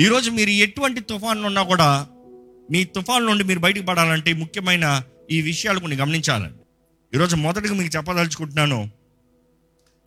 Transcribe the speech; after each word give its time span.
ఈరోజు 0.00 0.30
మీరు 0.30 0.50
ఎటువంటి 0.50 1.00
తుఫాన్లు 1.00 1.46
ఉన్నా 1.46 1.62
కూడా 1.62 2.06
మీ 2.70 2.84
తుఫాన్ 2.84 3.26
నుండి 3.26 3.44
మీరు 3.44 3.60
బయటకు 3.60 3.84
పడాలంటే 3.84 4.32
ముఖ్యమైన 4.32 5.02
ఈ 5.30 5.40
విషయాలు 5.40 5.80
కొన్ని 5.80 5.96
గమనించాలండి. 5.96 6.58
ఈరోజు 7.14 7.36
మొదటిగా 7.36 7.74
మీకు 7.74 7.96
చెప్పదలుచుకుంటున్నాను 7.96 8.90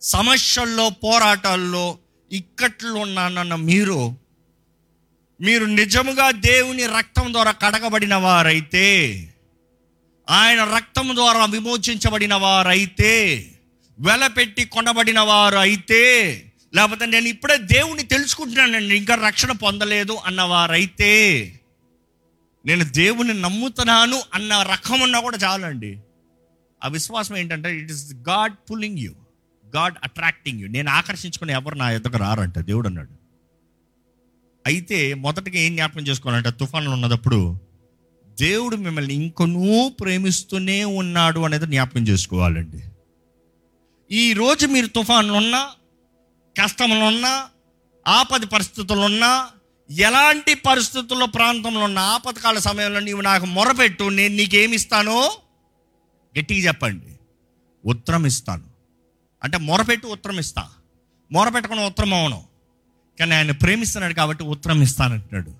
సమస్యల్లో 0.00 0.90
పోరాటాల్లో 0.90 1.98
ఇక్కట్లు 2.32 2.92
ఉన్నానన్న 2.92 3.54
మీరు 3.54 4.16
మీరు 5.40 5.64
నిజముగా 5.64 6.30
దేవుని 6.30 6.86
రక్తం 6.86 7.32
ద్వారా 7.32 7.50
కడగబడిన 7.52 8.14
వారైతే 8.14 8.88
ఆయన 10.30 10.64
రక్తం 10.64 11.16
ద్వారా 11.16 11.44
విమోచించబడిన 11.44 12.34
వారైతే 12.34 13.14
వెలపెట్టి 13.98 14.64
కొనబడిన 14.64 15.20
వారు 15.20 15.56
అయితే 15.56 16.02
లేకపోతే 16.74 17.06
నేను 17.06 17.28
ఇప్పుడే 17.28 17.56
దేవుని 17.56 18.02
తెలుసుకుంటున్నానండి. 18.02 18.96
ఇంకా 18.96 19.14
రక్షణ 19.14 19.52
పొందలేదు 19.52 20.18
అన్నవారైతే 20.26 21.12
నేను 22.66 22.84
దేవుని 22.84 23.34
నమ్ముతున్నాను 23.34 24.20
అన్న 24.34 24.62
రకం 24.62 25.00
ఉన్నా 25.00 25.20
కూడా 25.20 25.38
చాలండి. 25.44 25.98
ఆ 26.84 26.88
విశ్వాసం 26.88 27.36
ఏంటంటే 27.36 27.78
it 27.78 27.90
is 27.90 28.14
God 28.14 28.70
pulling 28.70 28.98
you 28.98 29.12
God 29.76 29.94
attracting 30.02 30.60
you 30.60 30.68
నేను 30.68 30.90
ఆకర్షించుకుని 30.90 31.52
ఎవరు 31.52 31.74
నా 31.74 31.90
ఎద్దకు 31.90 32.16
రారంట. 32.16 32.58
దేవుడు 32.58 32.88
అన్నాడు. 32.88 33.18
అయితే 34.66 35.14
మొదటగా 35.14 35.58
ఏం 35.58 35.76
జ్ఞాపకం 35.76 36.02
చేసుకోవాలంటే 36.02 36.50
తుఫాన్లు 36.50 36.90
ఉన్నదప్పుడు 36.90 37.58
దేవుడు 38.40 38.76
మిమ్మల్ని 38.76 39.14
ఇంకొనూ 39.14 39.88
ప్రేమిస్తూనే 39.88 40.84
ఉన్నాడు 40.84 41.40
అనేది 41.40 41.66
జ్ఞాపకం 41.66 42.02
చేసుకోవాలండి. 42.08 42.82
ఈ 44.10 44.32
రోజు 44.32 44.66
మీరు 44.66 44.86
తుఫాన్లు 44.86 45.32
ఉన్నా 45.32 45.70
కష్టములున్నా 46.58 47.48
ఆపది 48.08 48.46
ఆపద 48.46 49.50
ఎలాంటి 49.90 50.54
పరిస్థితుల్లో 50.54 51.26
ప్రాంతంలో 51.26 51.80
ఉన్న 51.80 51.98
ఆపదకాల 51.98 52.58
సమయంలో 52.58 53.00
నీవు 53.00 53.20
నాకు 53.20 53.46
మొరపెట్టు 53.46 54.04
నేను 54.04 54.34
నీకేమిస్తాను 54.36 55.30
గట్టిగా 56.38 56.66
చెప్పండి. 56.66 57.06
ఉత్తరం 57.86 58.26
ఇస్తాను 58.26 58.64
అంటే 59.42 59.58
మొరపెట్టి 59.58 60.06
ఉత్తరం 60.06 60.38
ఇస్తా 60.38 60.68
మొరపెట్టకుండా 61.32 61.86
ఉత్తరం 61.86 62.14
అవను 62.14 62.44
కానీ 63.20 63.34
ఆయన 63.34 63.50
ప్రేమిస్తున్నాడు 63.50 64.14
కాబట్టి 64.14 64.44
ఉత్తరం 64.44 64.82
ఇస్తానంటున్నాడు 64.82 65.52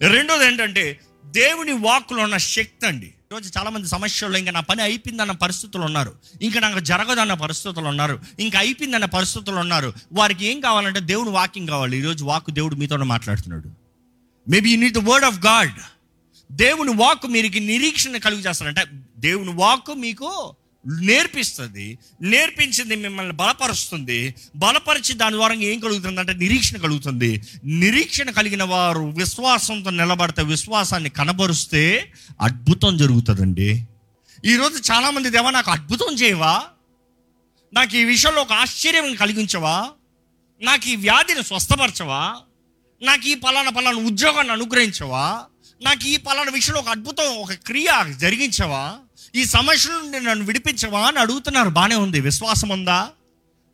రెండోది 0.00 0.46
ఏంటంటే 0.46 1.00
దేవుని 1.24 1.72
వాక్కులో 1.72 2.22
ఉన్న 2.22 2.36
శక్తి 2.36 2.86
అండి. 2.86 3.14
ఈరోజు 3.32 3.52
చాలామంది 3.58 3.88
సమస్యలు 3.88 4.36
ఇంకా 4.36 4.50
నా 4.50 4.60
పని 4.60 4.82
అయిపోయిందన్న 4.82 5.32
పరిస్థితులు 5.32 5.82
ఉన్నారు. 5.82 6.14
ఇంకా 6.42 6.60
నాకు 6.60 6.78
జరగదన్న 6.78 7.34
పరిస్థితులు 7.34 7.84
ఉన్నారు. 7.84 8.20
ఇంకా 8.40 8.58
అయిపోయిందన్న 8.58 9.04
పరిస్థితులు 9.04 9.56
ఉన్నారు. 9.56 9.92
వారికి 10.12 10.46
ఏం 10.46 10.60
కావాలంటే 10.60 11.00
దేవుని 11.00 11.30
వాకింగ్ 11.30 11.68
కావాలి. 11.68 11.98
ఈరోజు 11.98 12.24
వాక్కు 12.24 12.50
దేవుడు 12.50 12.74
మీతో 12.74 12.96
మాట్లాడుతున్నాడు. 12.96 13.70
Maybe 14.50 14.70
you 14.70 14.80
need 14.80 14.94
the 14.94 15.08
word 15.08 15.26
of 15.26 15.46
God 15.46 15.72
దేవుని 16.52 16.90
వాక్ 16.90 17.26
మీకు 17.26 17.58
నిరీక్షణ 17.58 18.16
కలుగు 18.16 18.40
చేస్తారంటే 18.40 18.84
దేవుని 19.18 19.50
వాక్ 19.50 19.94
మీకు 19.96 20.56
నేర్పిస్తుంది 20.86 21.98
నేర్పించింది 22.22 22.96
మిమ్మల్ని 22.96 23.32
బలపరుస్తుంది. 23.32 24.34
బలపరిచి 24.56 25.14
దాని 25.14 25.34
ద్వారా 25.34 25.54
ఏం 25.54 25.80
కలుగుతుంది 25.80 26.20
అంటే 26.20 26.32
నిరీక్షణ 26.32 26.78
కలుగుతుంది. 26.78 27.42
నిరీక్షణ 27.64 28.30
కలిగిన 28.30 28.62
వారు 28.62 29.12
విశ్వాసంతో 29.16 29.90
నిలబడితే 29.90 30.42
విశ్వాసాన్ని 30.42 31.10
కనబరుస్తే 31.10 32.12
అద్భుతం 32.40 32.96
జరుగుతుందండి. 32.96 33.86
ఈరోజు 34.44 34.92
చాలామంది 34.92 35.30
దేవా 35.30 35.50
నాకు 35.50 35.70
అద్భుతం 35.70 36.14
చేయవా? 36.14 36.62
నాకు 37.72 37.96
ఈ 37.96 38.04
విషయంలో 38.04 38.40
ఒక 38.40 38.52
ఆశ్చర్యం 38.52 39.14
కలిగించవా? 39.14 39.90
నాకు 40.62 40.88
ఈ 40.88 40.96
వ్యాధిని 40.96 41.44
స్వస్థపరచవా? 41.44 42.36
నాకు 43.02 43.28
ఈ 43.28 43.34
పలానా 43.34 43.70
పలానా 43.70 43.96
ఉద్యోగాన్ని 43.96 44.52
అనుగ్రహించవా? 44.52 45.44
నాకు 45.82 46.06
ఈ 46.06 46.16
పలానా 46.16 46.50
విషయంలో 46.50 46.80
ఒక 46.80 46.88
అద్భుతం 46.88 47.24
ఒక 47.24 47.52
క్రియ 47.52 48.14
జరిగించవా? 48.16 48.98
ఈ 49.34 49.44
సమస్య 49.44 49.90
నుండి 49.90 50.20
నన్ను 50.20 50.44
విడిపించవా 50.44 51.00
అని 51.00 51.18
అడుగుతున్నారు. 51.18 51.68
బాగానే 51.68 51.94
ఉంది. 51.94 52.20
విశ్వాసం 52.20 52.68
ఉందా? 52.68 53.08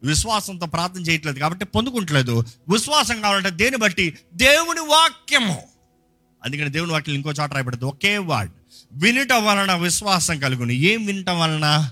విశ్వాసంతో 0.02 0.66
ప్రార్థన 0.66 1.00
చేయట్లేదు 1.00 1.38
కాబట్టి 1.38 1.64
పొందుకుంటలేదు. 1.64 2.44
విశ్వాసం 2.72 3.20
కావాలంటే 3.20 3.50
దేని 3.50 3.76
బట్టి? 3.76 4.18
దేవుని 4.34 4.80
వాక్యము. 4.80 5.62
అందుకని 6.44 6.68
దేవుని 6.68 6.92
వాక్యం 6.92 7.14
ఇంకో 7.14 7.30
చోట 7.30 7.52
రాయబడదు. 7.52 7.86
ఒకే 7.86 8.18
వర్డ్. 8.18 8.52
వినటం 8.92 9.46
వలన 9.46 9.74
విశ్వాసం 9.74 10.38
కలుగుని. 10.38 10.74
ఏం 10.74 11.06
వినటం 11.06 11.40
వలన? 11.40 11.90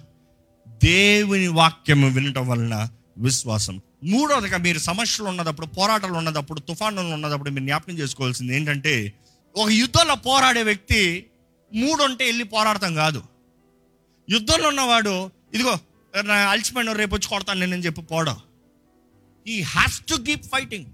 దేవుని 0.68 1.46
వాక్యము 1.46 2.08
వినటం 2.08 2.48
వలన 2.48 2.88
విశ్వాసం. 3.18 3.80
మూడవదిగా 4.04 4.56
మీరు 4.56 4.78
సమస్యలు 4.78 5.28
ఉన్నదప్పుడు 5.28 5.66
పోరాటాలు 5.66 6.12
ఉన్నదప్పుడు 6.12 6.60
తుఫానులు 6.60 7.14
ఉన్నదప్పుడు 7.14 7.50
మీరు 7.50 7.64
జ్ఞాపకం 7.64 7.98
చేసుకోవాల్సింది 7.98 8.56
ఏంటంటే 8.56 9.12
ఒక 9.56 9.68
యుద్ధంలో 9.70 10.14
పోరాడే 10.14 10.62
వ్యక్తి 10.62 11.26
మూడు 11.74 12.04
ఉంటే 12.04 12.24
వెళ్ళి 12.24 12.44
పోరాడతాం 12.44 12.94
కాదు. 12.94 13.22
యుద్ధంలో 14.28 14.68
ఉన్నవాడు 14.68 15.30
ఇదిగో 15.54 15.80
నా 16.22 16.34
అలసిపోయిన 16.34 16.92
రేపు 16.92 17.14
వచ్చి 17.14 17.28
కొడతాను 17.28 17.60
నేను 17.60 17.82
చెప్పి 17.82 18.02
పోవడం. 18.02 18.36
ఈ 19.46 19.60
హ్యాస్ 19.60 20.00
టు 20.00 20.14
కీప్ 20.14 20.44
ఫైటింగ్ 20.44 20.86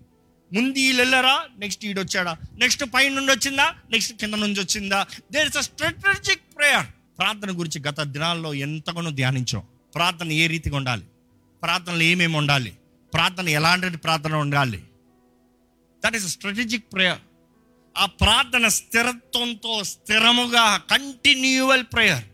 ముందు 0.52 0.78
వీళ్ళు 0.78 1.02
వెళ్ళారా? 1.02 1.46
నెక్స్ట్ 1.58 1.84
ఈడు 1.84 2.00
వచ్చాడా? 2.00 2.36
నెక్స్ట్ 2.58 2.84
పైన 2.94 3.12
నుండి 3.12 3.32
వచ్చిందా? 3.32 3.74
నెక్స్ట్ 3.90 4.12
కింద 4.12 4.34
నుంచి 4.34 4.60
వచ్చిందా? 4.60 5.06
There 5.32 5.48
is 5.48 5.56
a 5.56 5.60
strategic 5.60 6.56
prayer 6.56 6.86
ప్రార్థన 7.18 7.50
గురించి 7.58 7.80
గత 7.88 8.00
దినాల్లో 8.00 8.54
ఎంతగానో 8.54 9.10
ధ్యానించాం. 9.10 9.62
ప్రార్థన 9.94 10.32
ఏ 10.32 10.46
రీతిగా 10.46 10.76
ఉండాలి? 10.76 11.04
ప్రార్థనలు 11.62 12.02
ఏమేమి 12.02 12.36
ఉండాలి? 12.36 12.72
ప్రార్థన 13.14 13.48
ఎలాంటి 13.48 13.96
ప్రార్థన 13.96 14.34
ఉండాలి? 14.34 14.82
దట్ 16.04 16.16
ఈస్ 16.16 16.28
స్ట్రాటజిక్ 16.28 16.92
ప్రేయర్ 16.92 17.20
ఆ 17.98 18.06
ప్రార్థన 18.06 18.68
స్థిరత్వంతో 18.68 19.84
స్థిరముగా 19.84 20.76
కంటిన్యూవల్ 20.76 21.84
ప్రేయర్ 21.92 22.24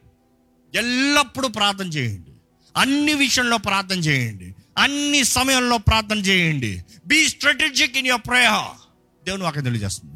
ఎల్లప్పుడూ 0.74 1.48
ప్రార్థన 1.48 1.86
చేయండి. 1.86 2.30
అన్ని 2.76 3.14
విషయంలో 3.14 3.56
ప్రార్థన 3.56 3.98
చేయండి. 3.98 4.54
అన్ని 4.78 5.24
సమయంలో 5.24 5.78
ప్రార్థన 5.78 6.18
చేయండి. 6.18 6.84
Be 7.06 7.28
strategic 7.28 7.96
in 7.96 8.06
your 8.06 8.28
prayer 8.28 8.68
దేవుని 9.24 9.42
వాక్యం 9.42 9.64
తెలియజేస్తుంది. 9.64 10.14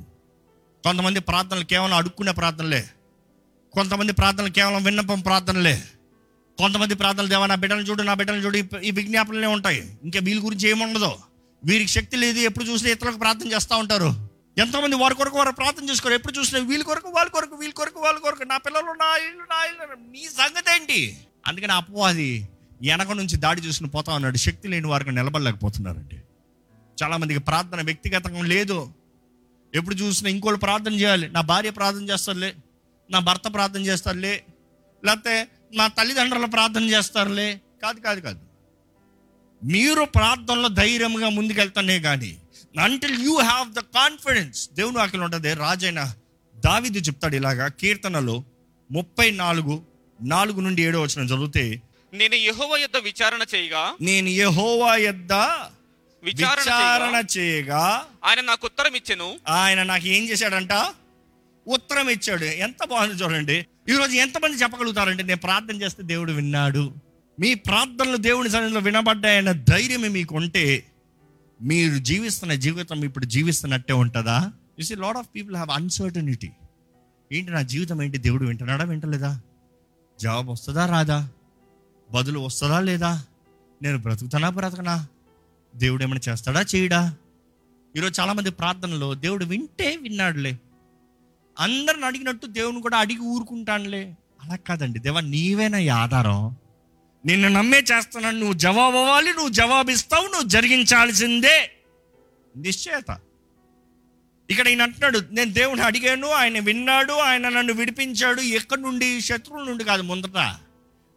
కొంతమంది 0.84 1.20
ప్రార్థనలు 1.20 1.64
కేవలం 1.64 1.94
అడుక్కునే 1.94 2.32
ప్రార్థనలే. 2.32 2.84
కొంతమంది 3.72 4.12
ప్రార్థనలు 4.12 4.50
కేవలం 4.50 4.84
విన్నపం 4.84 5.20
ప్రార్థనలే. 5.20 5.82
కొంతమంది 6.58 6.94
ప్రార్థనలు 6.94 7.28
దేవా 7.28 7.46
నా 7.46 7.54
బిడ్డను 7.54 7.80
చూడు 7.80 8.02
నా 8.02 8.14
బిడ్డను 8.14 8.36
చూడు 8.36 8.56
ఈ- 8.56 8.62
ఈ 8.84 8.90
విజ్ఞాపనలే 8.90 9.46
ఉంటాయి. 9.46 9.98
ఇంకా 10.04 10.20
వీళ్ళ 10.22 10.44
గురించి 10.44 10.68
ఏముండదు? 10.68 11.12
వీరికి 11.64 11.90
శక్తి 11.90 12.16
లేదు. 12.16 12.38
ఎప్పుడు 12.38 12.64
చూసినా 12.64 12.90
ఇతరులకు 12.90 13.18
ప్రార్థన 13.18 13.52
చేస్తూ 13.52 13.76
ఉంటారు. 13.76 14.27
ఎంతమంది 14.58 14.96
వారి 14.96 15.14
కొరకు 15.14 15.38
వారు 15.38 15.50
ప్రార్థన 15.50 15.90
చేసుకోరు. 15.90 16.14
ఎప్పుడు 16.14 16.38
చూసినా 16.38 16.60
వీళ్ళ 16.60 16.84
కొరకు 16.84 17.08
వాళ్ళ 17.08 17.30
కొరకు 17.30 17.56
వీళ్ళ 17.56 17.74
కొరకు 17.74 18.00
వాళ్ళ 18.00 18.18
కొరకు. 18.18 18.42
నా 18.42 18.56
పిల్లలు 18.56 18.86
నా 18.86 19.16
ఇల్లు 19.16 19.42
నా 19.42 19.64
ఇల్లు 19.64 20.12
నీ 20.12 20.28
సంగతి 20.38 20.76
ఏంటి? 20.76 21.18
అందుకని 21.46 21.72
అపవాది 21.72 22.48
వెనక 22.82 23.10
నుంచి 23.10 23.36
దాడి 23.36 23.60
చూసుకుని 23.60 23.90
పోతా 23.90 24.14
ఉన్నాడు. 24.14 24.36
శక్తి 24.36 24.68
లేని 24.68 24.86
వారికి 24.86 25.10
నిలబడలేకపోతున్నారండి. 25.10 26.16
చాలామందికి 27.02 27.40
ప్రార్థన 27.40 27.82
వ్యక్తిగతంగా 27.82 28.42
లేదు. 28.42 28.92
ఎప్పుడు 29.74 29.94
చూసినా 29.94 30.30
ఇంకోళ్ళు 30.30 30.60
ప్రార్థన 30.60 30.92
చేయాలి. 30.92 31.28
నా 31.28 31.40
భార్య 31.40 31.70
ప్రార్థన 31.70 32.10
చేస్తారులే 32.10 32.54
నా 33.10 33.18
భర్త 33.18 33.42
ప్రార్థన 33.54 33.80
చేస్తారులే 33.80 34.44
లేకపోతే 35.04 35.48
నా 35.74 35.86
తల్లిదండ్రులు 35.86 36.46
ప్రార్థన 36.46 36.82
చేస్తారులే. 36.82 37.60
కాదు 37.82 38.00
కాదు 38.00 38.20
కాదు. 38.20 38.38
మీరు 39.64 40.04
ప్రార్థనలో 40.04 40.68
ధైర్యంగా 40.68 41.28
ముందుకెళ్తానే 41.28 42.00
కానీ 42.00 42.38
until 42.78 43.22
you 43.22 43.34
have 43.40 43.72
the 43.72 43.78
confidence 43.78 44.70
దేవుని 44.72 44.98
వాక్యం 44.98 45.22
ఉంటుంది 45.22 45.54
రాజైన 45.54 46.12
దావిదు 46.56 46.98
చెప్తాడు 46.98 47.36
ఇలాగా 47.36 47.68
కీర్తనలో 47.68 48.44
ముప్పై 48.90 49.30
నాలుగు 49.30 49.82
నాలుగు 50.22 50.60
నుండి 50.60 50.82
ఏడో 50.82 51.02
వచ్చిన 51.02 51.24
చదివితే 51.24 51.80
నేను 52.14 52.34
యెహోవా 52.34 52.76
యొద్ద 52.76 52.96
విచారణ 52.96 53.42
చేయగా 53.54 53.94
నేను 54.00 54.28
యెహోవా 54.28 54.96
యొద్ద 54.96 55.32
విచారణ 56.22 56.62
చేయగా 56.62 57.20
చేయగా 57.36 58.06
ఆయన 58.24 58.40
నాకు 58.40 58.66
ఉత్తరం 58.66 58.94
ఇచ్చెను. 58.94 59.38
ఆయన 59.48 59.82
నాకు 59.82 60.06
ఏం 60.08 60.28
చేశాడంట? 60.28 60.72
ఉత్తరం 61.66 62.08
ఇచ్చాడు. 62.08 62.44
ఎంత 62.44 62.84
బాగుంది 62.84 63.14
చూడండి. 63.14 63.66
ఈరోజు 63.88 64.12
ఎంతమంది 64.12 64.62
చెప్పగలుగుతారంటే 64.62 65.22
నేను 65.22 65.40
ప్రార్థన 65.40 65.82
చేస్తే 65.82 66.02
దేవుడు 66.02 66.32
విన్నాడు. 66.32 66.92
మీ 67.40 67.54
ప్రార్థనలు 67.54 68.16
దేవుని 68.16 68.50
సన్నిధిలో 68.50 68.80
వినబడ్డాయన్న 68.80 69.52
ధైర్యం 69.52 70.00
మీకు 70.00 70.34
ఉంటే 70.34 70.86
మీరు 71.62 71.98
జీవిస్తున్న 71.98 72.54
జీవితం 72.54 73.04
ఇప్పుడు 73.04 73.24
జీవిస్తున్నట్టే 73.24 73.92
ఉంటుందా? 73.92 74.52
You 74.78 74.84
see 74.84 74.94
lot 74.94 75.16
of 75.16 75.28
people 75.34 75.54
have 75.54 75.70
uncertainty 75.70 76.50
ఏంటి 77.32 77.50
నా 77.50 77.62
జీవితం? 77.62 78.02
ఏంటి 78.02 78.18
దేవుడు 78.18 78.44
వింటున్నాడా? 78.44 78.84
వింటలేదా? 78.84 79.40
జవాబు 80.20 80.52
వస్తుందా? 80.52 80.86
రాదా? 80.86 81.28
బదులు 82.10 82.38
వస్తుందా? 82.38 82.80
లేదా? 82.80 83.24
నేను 83.82 83.98
బ్రతుకుతానా? 83.98 84.50
బ్రతకనా? 84.50 85.06
దేవుడు 85.76 86.02
ఏమైనా 86.02 86.32
చేస్తాడా? 86.32 86.64
చేయడా? 86.74 87.16
ఈరోజు 87.96 88.20
చాలామంది 88.20 88.50
ప్రార్థనలో 88.50 89.14
దేవుడు 89.14 89.44
వింటే 89.44 89.96
విన్నాడులే. 89.96 90.58
అందరిని 91.58 92.04
అడిగినట్టు 92.06 92.46
దేవుని 92.46 92.82
కూడా 92.82 92.98
అడిగి 92.98 93.18
ఊరుకుంటానులే. 93.18 94.16
అలా 94.44 94.56
కాదండి. 94.56 94.98
దేవా 94.98 95.20
నీవేనా 95.20 95.94
ఆధారం. 95.94 96.56
నిన్ను 97.28 97.48
నమ్మే 97.48 97.78
చేస్తున్నాను 97.78 98.38
నువ్వు 98.38 98.54
జవాబు 98.54 98.96
అవ్వాలి 98.96 99.30
నువ్వు 99.30 99.48
జవాబిస్తావు 99.48 100.26
నువ్వు 100.26 100.48
జరిగించాల్సిందే. 100.48 101.70
నిశ్చయత 102.56 103.10
ఇక్కడ 104.50 104.68
ఈయన 104.68 104.82
అంటున్నాడు 104.82 105.18
నేను 105.30 105.50
దేవుని 105.52 105.82
అడిగాను 105.82 106.28
ఆయన 106.30 106.58
విన్నాడు 106.58 107.12
ఆయన 107.12 107.48
నన్ను 107.48 107.72
విడిపించాడు 107.72 108.40
ఎక్కడి 108.40 108.82
నుండి? 108.82 109.20
శత్రువుల 109.20 109.64
నుండి 109.64 109.84
కాదు 109.84 110.02
ముందట 110.02 110.38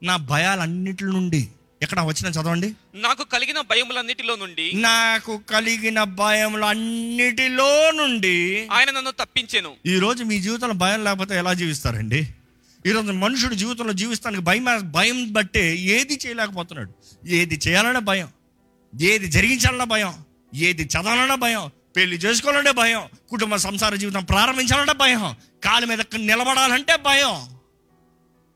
నా 0.04 0.16
భయాలన్నిటి 0.16 1.04
నుండి. 1.04 1.48
ఎక్కడ 1.82 2.00
వచ్చిన 2.02 2.28
చదవండి. 2.32 2.74
నాకు 2.96 3.24
కలిగిన 3.24 3.62
భయములన్నిటిలో 3.62 4.36
నుండి 4.36 4.72
నాకు 4.74 5.38
కలిగిన 5.38 6.04
భయములు 6.04 6.66
అన్నిటిలో 6.66 7.92
నుండి 7.92 8.68
ఆయన 8.72 8.92
నన్ను 8.92 9.12
తప్పించెను. 9.12 9.72
ఈ 9.86 9.96
రోజు 10.00 10.24
మీ 10.24 10.42
జీవితంలో 10.42 10.74
భయం 10.74 11.04
లేకపోతే 11.04 11.38
ఎలా 11.38 11.54
జీవిస్తారండి? 11.54 12.22
ఈరోజు 12.88 13.12
మనుషుడు 13.12 13.54
జీవితంలో 13.54 13.94
జీవిస్తానికి 13.94 14.42
భయం 14.42 14.92
భయం 14.92 15.34
బట్టే 15.34 15.76
ఏది 15.76 16.20
చేయలేకపోతున్నాడు. 16.26 16.94
ఏది 17.28 17.60
చేయాలనే 17.68 18.00
భయం 18.00 18.28
ఏది 19.02 19.28
జరిగించాలన్న 19.28 19.84
భయం 19.84 20.14
ఏది 20.56 20.84
చదవాలన్న 20.84 21.36
భయం 21.36 21.72
పెళ్ళి 21.96 22.18
చేసుకోవాలంటే 22.18 22.72
భయం 22.72 23.02
కుటుంబ 23.30 23.56
సంసార 23.56 23.96
జీవితం 23.96 24.24
ప్రారంభించాలంటే 24.24 24.94
భయం 24.94 25.36
కాలు 25.64 25.86
మీద 25.86 26.00
నిలబడాలంటే 26.16 26.96
భయం 26.96 27.60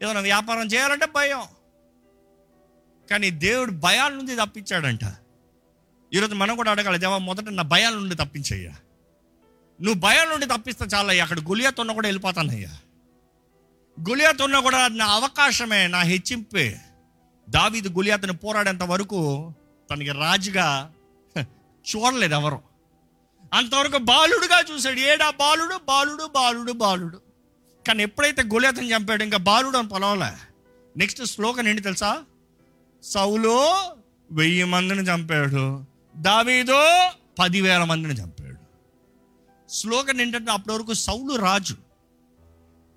ఏదైనా 0.02 0.20
వ్యాపారం 0.20 0.66
చేయాలంటే 0.66 1.06
భయం. 1.06 1.42
కానీ 3.12 3.30
దేవుడు 3.30 3.72
భయాల 3.72 4.12
నుండి 4.14 4.36
తప్పించాడంట. 4.36 5.00
ఈరోజు 6.14 6.36
మనం 6.36 6.56
కూడా 6.56 6.72
అడగాలి 6.72 7.00
దేవా 7.00 7.18
మొదట 7.18 7.50
నా 7.50 7.64
భయాల 7.64 7.94
నుండి 7.94 8.16
తప్పించయ్యా. 8.16 8.72
నువ్వు 9.82 9.94
భయాల 9.94 10.28
నుండి 10.28 10.46
తప్పిస్తే 10.46 10.86
చాలయ్యా 10.86 11.24
అక్కడ 11.24 11.40
గులియాతో 11.40 11.84
కూడా 11.84 12.08
వెళ్ళిపోతానయ్యా. 12.08 12.70
గులియాత్ 14.00 14.42
ఉన్నా 14.42 14.60
కూడా 14.60 14.88
నా 14.88 15.06
అవకాశమే 15.06 15.88
నా 15.88 16.02
హెచ్చింపే. 16.02 16.80
దావీదు 17.50 17.90
గులియాతను 17.90 18.34
పోరాడేంత 18.34 18.84
వరకు 18.84 19.54
తనకి 19.92 20.12
రాజుగా 20.12 20.92
చూడలేదు 21.90 22.34
ఎవరు. 22.34 22.62
అంతవరకు 23.54 23.98
బాలుడుగా 23.98 24.76
చూశాడు. 24.76 25.00
ఏడా 25.00 25.30
బాలుడు? 25.30 25.80
బాలుడు 25.88 26.24
బాలుడు 26.36 26.72
బాలుడు. 26.72 27.22
కానీ 27.88 28.04
ఎప్పుడైతే 28.04 28.44
గులియాతను 28.44 28.86
చంపాడు 28.86 29.24
ఇంకా 29.24 29.38
బాలుడు 29.38 29.78
అని 29.78 29.88
పొలవలే. 29.88 30.38
నెక్స్ట్ 30.98 31.26
శ్లోకం 31.26 31.68
ఏంటి 31.68 31.82
తెలుసా? 31.82 32.24
సౌలో 33.04 33.94
వెయ్యి 34.32 34.64
మందిని 34.64 35.02
చంపాడు. 35.02 35.86
దావీదో 36.18 37.10
పదివేల 37.40 37.84
మందిని 37.84 38.14
చంపాడు. 38.14 38.58
శ్లోకం 39.72 40.22
ఏంటంటే 40.22 40.52
అప్పటి 40.52 40.76
వరకు 40.76 40.94
సౌలు 40.94 41.36
రాజు. 41.36 41.85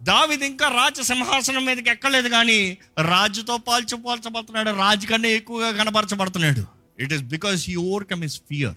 దావిది 0.03 0.47
ఇంకా 0.47 0.69
రాజ 0.69 1.01
సింహాసనం 1.01 1.65
మీదకి 1.65 1.91
ఎక్కలేదు 1.91 2.29
కానీ 2.29 2.79
రాజుతో 3.03 3.57
పాల్చి 3.57 3.97
పోల్చబడుతున్నాడు. 3.97 4.71
రాజు 4.71 5.07
కన్నా 5.07 5.29
ఎక్కువగా 5.29 5.73
కనపరచబడుతున్నాడు 5.73 6.65
it 6.99 7.13
is 7.13 7.23
because 7.23 7.69
he 7.69 7.77
overcome 7.77 8.25
his 8.25 8.41
fear 8.41 8.75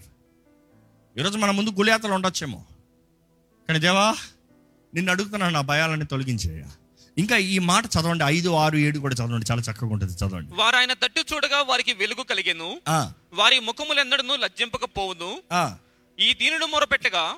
ఈరోజు 1.18 1.38
మన 1.38 1.50
ముందు 1.50 1.70
గుళియాతలు 1.70 2.12
ఉండొచ్చేమో. 2.12 2.64
కానీ 3.68 3.80
దేవా 3.80 4.16
నిన్ను 4.94 5.12
అడుగుతున్నాను 5.12 5.52
నా 5.52 5.60
భయాలని 5.60 6.06
తొలగించేయ 6.06 6.62
ఇంకా 7.18 7.36
ఈ 7.36 7.58
మాట 7.58 7.84
చదవండి. 7.84 8.24
ఐదు 8.24 8.54
ఆరు 8.54 8.76
ఏడు 8.76 8.98
కూడా 8.98 9.14
చదవండి. 9.14 9.46
చాలా 9.50 9.62
చక్కగా 9.62 9.90
ఉంటుంది. 9.90 10.12
చదవండి. 10.12 10.54
వారు 10.54 10.76
ఆయన 10.76 10.92
తట్టు 10.92 11.34
చూడగా 11.34 11.62
వారికి 11.62 11.92
వెలుగు 11.92 12.22
కలిగెను. 12.22 12.80
వారి 13.32 13.60
ముఖములెన్నడను 13.60 14.36
లజ్జింపకపోవును. 14.36 15.42
ఆ. 15.52 15.76
ఈ 16.20 16.32
దీనుడు 16.32 16.66
మొరపెట్టగా 16.66 17.34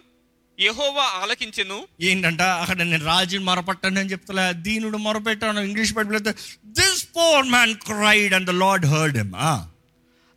యెహోవా 0.60 1.04
ఆలకించెను. 1.22 1.78
ఏంటంట? 2.00 2.42
అక్కడ 2.42 2.82
నేను 2.82 3.04
రాజుని 3.04 3.44
మొరపట్టాను 3.44 4.00
అని 4.00 4.10
చెప్తలే. 4.10 4.52
దీనుడు 4.52 4.96
మొరపెట్టాను. 4.96 5.60
ఇంగ్లీష్ 5.60 5.92
బైబిల్ 5.92 6.16
అయితే 6.16 6.32
this 6.66 7.04
poor 7.16 7.46
man 7.46 7.74
cried 7.74 8.34
and 8.34 8.46
the 8.46 8.50
Lord 8.50 8.86
heard 8.86 9.16
him 9.16 9.34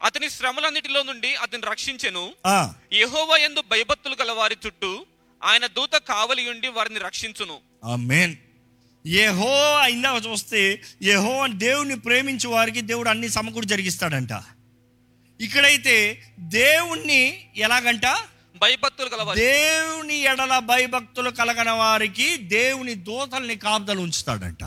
అతని 0.05 0.29
శ్రమలన్నిటిలో 0.29 1.03
నుండి 1.03 1.35
అతని 1.35 1.61
రక్షించెను. 1.71 2.23
యెహోవా 2.93 3.37
యందు 3.37 3.61
భయభక్తులు 3.71 4.15
గల 4.21 4.31
వారి 4.31 4.57
చుట్టూ 4.65 5.05
ఆయన 5.43 5.65
దూత 5.67 5.95
కావలి 6.09 6.49
ఉండి 6.49 6.67
వారిని 6.67 6.99
రక్షించును. 6.99 7.57
మెయిన్ 7.95 8.35
ఏహో 9.07 9.51
అయిందా 9.81 10.11
చూస్తే 10.27 10.61
అని 11.03 11.53
దేవుని 11.53 11.95
ప్రేమించే 11.99 12.47
వారికి 12.49 12.81
దేవుడు 12.81 13.09
అన్ని 13.09 13.29
సమకూడి 13.29 13.67
జరిగిస్తాడంట. 13.67 14.33
ఇక్కడైతే 15.41 15.95
దేవుణ్ణి 16.39 17.21
ఎలాగంట? 17.55 18.05
భయభక్తులు 18.61 19.09
కలవ 19.09 19.33
దేవుని 19.33 20.17
ఎడల 20.17 20.59
భయభక్తులు 20.59 21.29
కలగన 21.29 21.69
వారికి 21.69 22.37
దేవుని 22.37 22.93
దూతల్ని 22.93 23.55
కాపుదలు 23.55 23.99
ఉంచుతాడంట. 23.99 24.63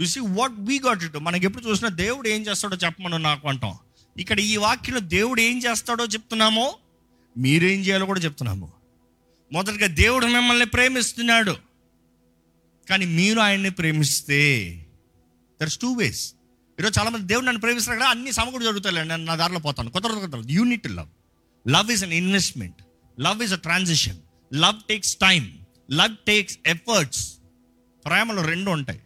You 0.00 0.06
see 0.06 0.20
what 0.20 0.52
we 0.58 0.78
got 0.78 1.04
it 1.04 1.16
మనకి 1.16 1.46
ఎప్పుడు 1.46 1.68
చూసినా 1.68 1.88
దేవుడు 1.88 2.28
ఏం 2.28 2.42
చేస్తాడో 2.42 2.76
చెప్పమని 2.76 3.18
నాకు 3.22 3.48
అంటాం. 3.48 3.74
ఇక్కడ 4.16 4.40
ఈ 4.40 4.56
వాక్యంలో 4.56 5.00
దేవుడు 5.00 5.40
ఏం 5.40 5.58
చేస్తాడో 5.58 6.04
చెప్తున్నామో 6.04 6.76
మీరేం 7.38 7.80
చేయాలో 7.80 8.06
కూడా 8.06 8.20
చెప్తున్నాము. 8.20 8.72
మొదటగా 9.52 9.86
దేవుడు 9.86 10.26
మిమ్మల్ని 10.26 10.66
ప్రేమిస్తున్నాడు. 10.66 11.56
కానీ 12.90 13.06
మీరు 13.06 13.40
ఆయన్ని 13.40 13.70
ప్రేమిస్తే 13.70 14.40
దర్స్ 15.62 15.78
టూ 15.78 15.92
వేస్ 15.92 16.34
ఈరోజు 16.80 17.00
చాలా 17.00 17.10
మంది 17.10 17.26
దేవుడు 17.26 17.46
నన్ను 17.46 17.60
ప్రేమిస్తున్నారు 17.60 18.00
కదా 18.00 18.10
అన్ని 18.10 18.32
సమకూడు 18.32 18.64
జరుగుతాయి 18.64 18.96
నేను 18.96 19.16
నా 19.16 19.36
దారిలో 19.36 19.60
పోతాను. 19.60 19.90
కొత్త 19.90 20.06
కొత్త 20.06 20.50
unit 20.50 20.90
love 20.90 21.08
love 21.68 21.90
is 21.90 22.04
an 22.04 22.12
investment 22.12 22.82
love 23.20 23.42
is 23.42 23.52
a 23.52 23.56
transition 23.56 24.18
love 24.54 24.80
takes 24.88 25.16
time 25.16 25.58
love 25.90 26.16
takes 26.26 26.58
efforts 26.66 27.24
ప్రేమలో 28.06 28.42
రెండు 28.42 28.70
ఉంటాయి. 28.70 29.00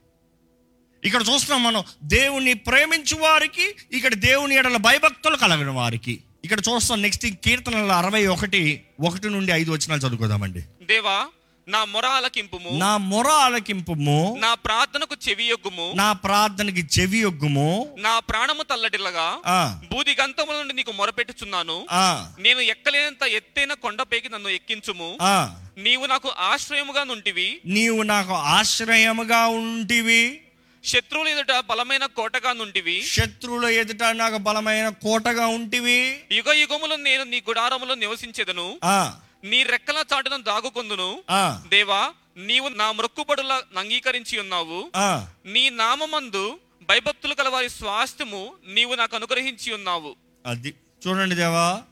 ఇక్కడ 1.04 1.20
చూస్తున్నాం 1.20 1.62
మనం 1.62 1.84
దేవుణ్ణి 2.04 2.54
ప్రేమించు 2.54 3.16
వారికి 3.16 3.74
ఇక్కడ 3.92 4.14
దేవుని 4.14 4.54
ఎడల 4.54 4.76
భయభక్తులు 4.76 5.36
కలగిన 5.36 5.70
వారికి. 5.70 6.14
ఇక్కడ 6.44 6.60
చూస్తాం 6.68 7.02
నెక్స్ట్ 7.02 7.26
కీర్తనల 7.26 7.92
అరవై 7.92 8.26
ఒకటి 8.26 8.84
ఒకటి 9.00 9.28
నుండి 9.28 9.52
ఐదు 9.52 9.70
వచ్చినాలు 9.70 10.00
చదువుకోదామండి. 10.00 10.62
దేవా 10.82 11.26
నా 11.70 11.84
మొర 11.84 12.06
ఆలకింపుము 12.06 12.78
నా 12.78 12.96
మొర 12.96 13.28
ఆలకింపుము 13.28 14.36
నా 14.38 14.54
ప్రార్థనకు 14.54 15.16
చెవియొగ్గుము. 15.28 15.92
నా 15.94 16.12
ప్రార్థనకి 16.12 17.00
చెవి 17.00 17.18
యొగ్గుము 17.18 17.94
నా 17.98 18.18
ప్రాణము 18.18 18.62
తల్లడిల్లగా 18.62 19.36
ఆ, 19.46 19.80
బూది 19.92 20.16
గంతముల 20.22 20.56
నుండి 20.56 20.74
నీకు 20.74 20.92
మొరపెట్టుచున్నాను. 20.92 21.86
ఆ, 21.90 22.32
నేను 22.38 22.60
ఎక్కలేనంత 22.60 23.22
ఎత్తైన 23.22 23.72
కొండపైకి 23.72 24.28
నన్ను 24.28 24.48
ఎక్కించుము. 24.48 25.18
ఆ. 25.22 25.56
నీవు 25.78 26.06
నాకు 26.06 26.32
ఆశ్రయముగా 26.38 27.04
నుంటివి. 27.04 27.60
నీవు 27.66 28.02
నాకు 28.02 28.32
ఆశ్రయముగా 28.32 29.46
ఉంటివి. 29.46 30.40
శత్రువుల 30.84 31.28
ఎదుట 31.28 31.52
బలమైన 31.70 32.06
కోటగా 32.06 32.52
నుంటివి. 32.52 33.02
శత్రువుల 33.06 33.64
ఎదుట 33.64 34.02
నాకు 34.02 34.36
బలమైన 34.36 34.88
కోటగా 34.88 35.46
ఉంటివి. 35.46 36.20
యుగ 36.32 36.52
యుగములు 36.52 36.94
నేను 36.94 37.22
నీ 37.22 37.42
గుడారములో 37.48 37.94
నివసించెదను. 37.94 38.78
ఆ, 38.84 39.14
నీ 39.44 39.62
రెక్కల 39.62 40.04
చాటున 40.14 40.36
దాగుకొందును. 40.36 41.22
ఆ, 41.30 41.62
దేవా 41.68 42.10
నీవు 42.36 42.68
నా 42.68 42.92
మొక్కుబడుల 42.92 43.62
అంగీకరించి 43.78 44.40
ఉన్నావు. 44.40 44.90
ఆ. 44.96 45.26
నీ 45.46 45.70
నామమందు 45.70 46.58
భయభక్తులు 46.82 47.34
కల 47.34 47.48
వారి 47.48 47.68
స్వాస్థ్యము 47.68 48.52
నీవు 48.68 48.94
నాకు 48.94 49.16
అనుగ్రహించి 49.16 49.74
ఉన్నావు. 49.74 50.16
అది. 50.46 50.74
చూడండి 51.06 51.34
దేవా 51.34 51.82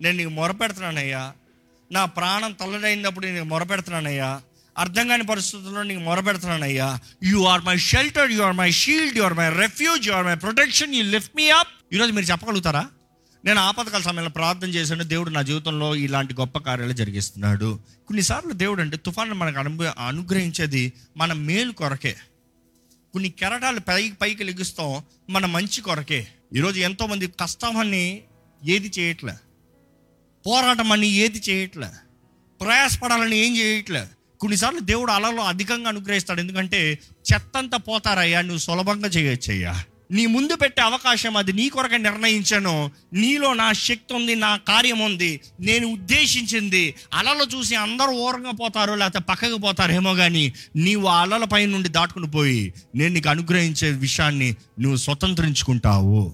నేను 0.00 0.16
నీకు 0.16 0.30
మొరపెడుతున్నానయ్యా. 0.30 1.32
నా 1.92 2.04
ప్రాణం 2.04 2.52
తల్లడైనప్పుడు 2.52 3.26
నీకు 3.26 3.44
మొరపెడుతున్నానయ్యా. 3.44 4.42
అర్థం 4.78 5.08
కాని 5.08 5.26
పరిస్థితుల్లో 5.26 5.82
నీకు 5.82 6.00
మొరపెడుతున్నానయ్యా. 6.00 6.98
You 7.24 7.44
are 7.44 7.62
my 7.62 7.76
shelter 7.76 8.30
you 8.30 8.42
are 8.42 8.56
my 8.56 8.70
shield 8.70 9.18
you 9.18 9.22
are 9.22 9.34
my 9.34 9.50
refuge 9.50 10.08
you 10.08 10.12
are 10.12 10.26
my 10.26 10.34
protection 10.34 10.94
you 10.94 11.04
lift 11.04 11.36
me 11.36 11.50
up 11.50 11.68
ఈరోజు 11.92 12.12
మీరు 12.12 12.26
చెప్పగలుగుతారా? 12.26 12.90
నేను 13.44 13.60
ఆపదకాల 13.60 14.02
సమయంలో 14.02 14.30
ప్రార్థన 14.30 14.68
చేశాను. 14.68 15.04
దేవుడు 15.04 15.30
నా 15.30 15.42
జీవితంలో 15.42 15.96
ఇలాంటి 15.96 16.34
గొప్ప 16.34 16.58
కార్యాలు 16.58 16.92
జరిగిస్తున్నాడు. 16.92 17.78
కొన్నిసార్లు 18.06 18.52
దేవుడు 18.52 18.80
అంటే 18.80 18.96
తుఫాను 18.96 19.34
మనకు 19.34 19.58
అనుభవ 19.58 19.94
అనుగ్రహించేది 19.98 20.92
మన 21.16 21.32
మేలు 21.32 21.72
కొరకే. 21.72 22.16
కొన్ని 23.12 23.30
కెరటాలు 23.30 23.80
పైకి 23.80 24.14
పైకి 24.14 24.44
లెగిస్తాం 24.44 25.02
మన 25.30 25.46
మంచి 25.46 25.80
కొరకే. 25.80 26.28
ఈరోజు 26.54 26.80
ఎంతోమంది 26.80 27.26
కష్టమని 27.26 28.22
ఏది 28.64 28.92
చేయట్లే. 28.98 29.32
పోరాటం 30.46 30.92
అని 30.92 31.06
ఏది 31.06 31.42
చేయట్లే. 31.50 31.88
ప్రయాసపడాలని 32.60 33.36
ఏం 33.36 33.56
చేయట్లే. 33.56 34.06
కొన్నిసార్లు 34.40 34.80
దేవుడు 34.80 35.12
అలలో 35.12 35.42
అధికంగా 35.42 35.88
అనుగ్రహిస్తాడు. 35.88 36.40
ఎందుకంటే 36.40 36.98
చెత్తంతా 37.32 37.76
పోతారయ్యా 37.76 38.40
నువ్వు 38.40 38.58
సులభంగా 38.58 39.08
చేయొచ్చయ్యా. 39.08 39.84
నీ 40.10 40.26
ముందు 40.26 40.56
పెట్టే 40.56 40.82
అవకాశం 40.82 41.36
అది 41.36 41.52
నీ 41.52 41.68
కొరకు 41.68 41.94
నిర్ణయించాను. 41.94 42.90
నీలో 43.12 43.54
నా 43.54 43.72
శక్తి 43.72 44.14
ఉంది 44.14 44.34
నా 44.34 44.56
కార్యం 44.56 44.98
ఉంది 44.98 45.40
నేను 45.60 45.86
ఉద్దేశించింది. 45.86 46.94
అలలు 47.14 47.56
చూసి 47.56 47.74
అందరూ 47.74 48.12
ఓరంగా 48.12 48.50
పోతారు 48.50 48.92
లేకపోతే 48.92 49.24
పక్కకు 49.28 49.56
పోతారేమో 49.56 50.14
కానీ 50.14 50.52
నీవు 50.76 51.06
ఆ 51.06 51.22
అలల 51.22 51.44
పై 51.44 51.66
నుండి 51.66 51.88
దాటుకుని 51.88 52.30
పోయి 52.30 52.74
నేను 52.94 53.14
నీకు 53.14 53.28
అనుగ్రహించే 53.28 53.90
విషయాన్ని 53.90 54.56
నువ్వు 54.80 54.96
స్వతంత్రించుకుంటావు. 54.96 56.32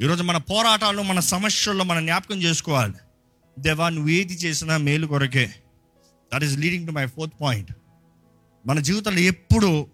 ఈరోజు 0.00 0.22
మన 0.22 0.36
పోరాటాలు 0.36 1.02
మన 1.02 1.20
సమస్యల్లో 1.20 1.84
మనం 1.84 2.06
జ్ఞాపకం 2.06 2.42
చేసుకోవాలి. 2.42 2.94
దేవా 3.58 3.88
నువ్వు 3.88 4.10
ఏది 4.10 4.34
చేసినా 4.34 4.76
మేలు 4.76 5.06
కొరకే. 5.06 5.50
That 6.34 6.44
is 6.44 6.58
leading 6.58 6.86
to 6.86 6.92
my 6.92 7.06
fourth 7.06 7.34
point 7.40 7.72
మన 8.66 8.80
జీవితంలో 8.80 9.18
ఎప్పుడు 9.18 9.86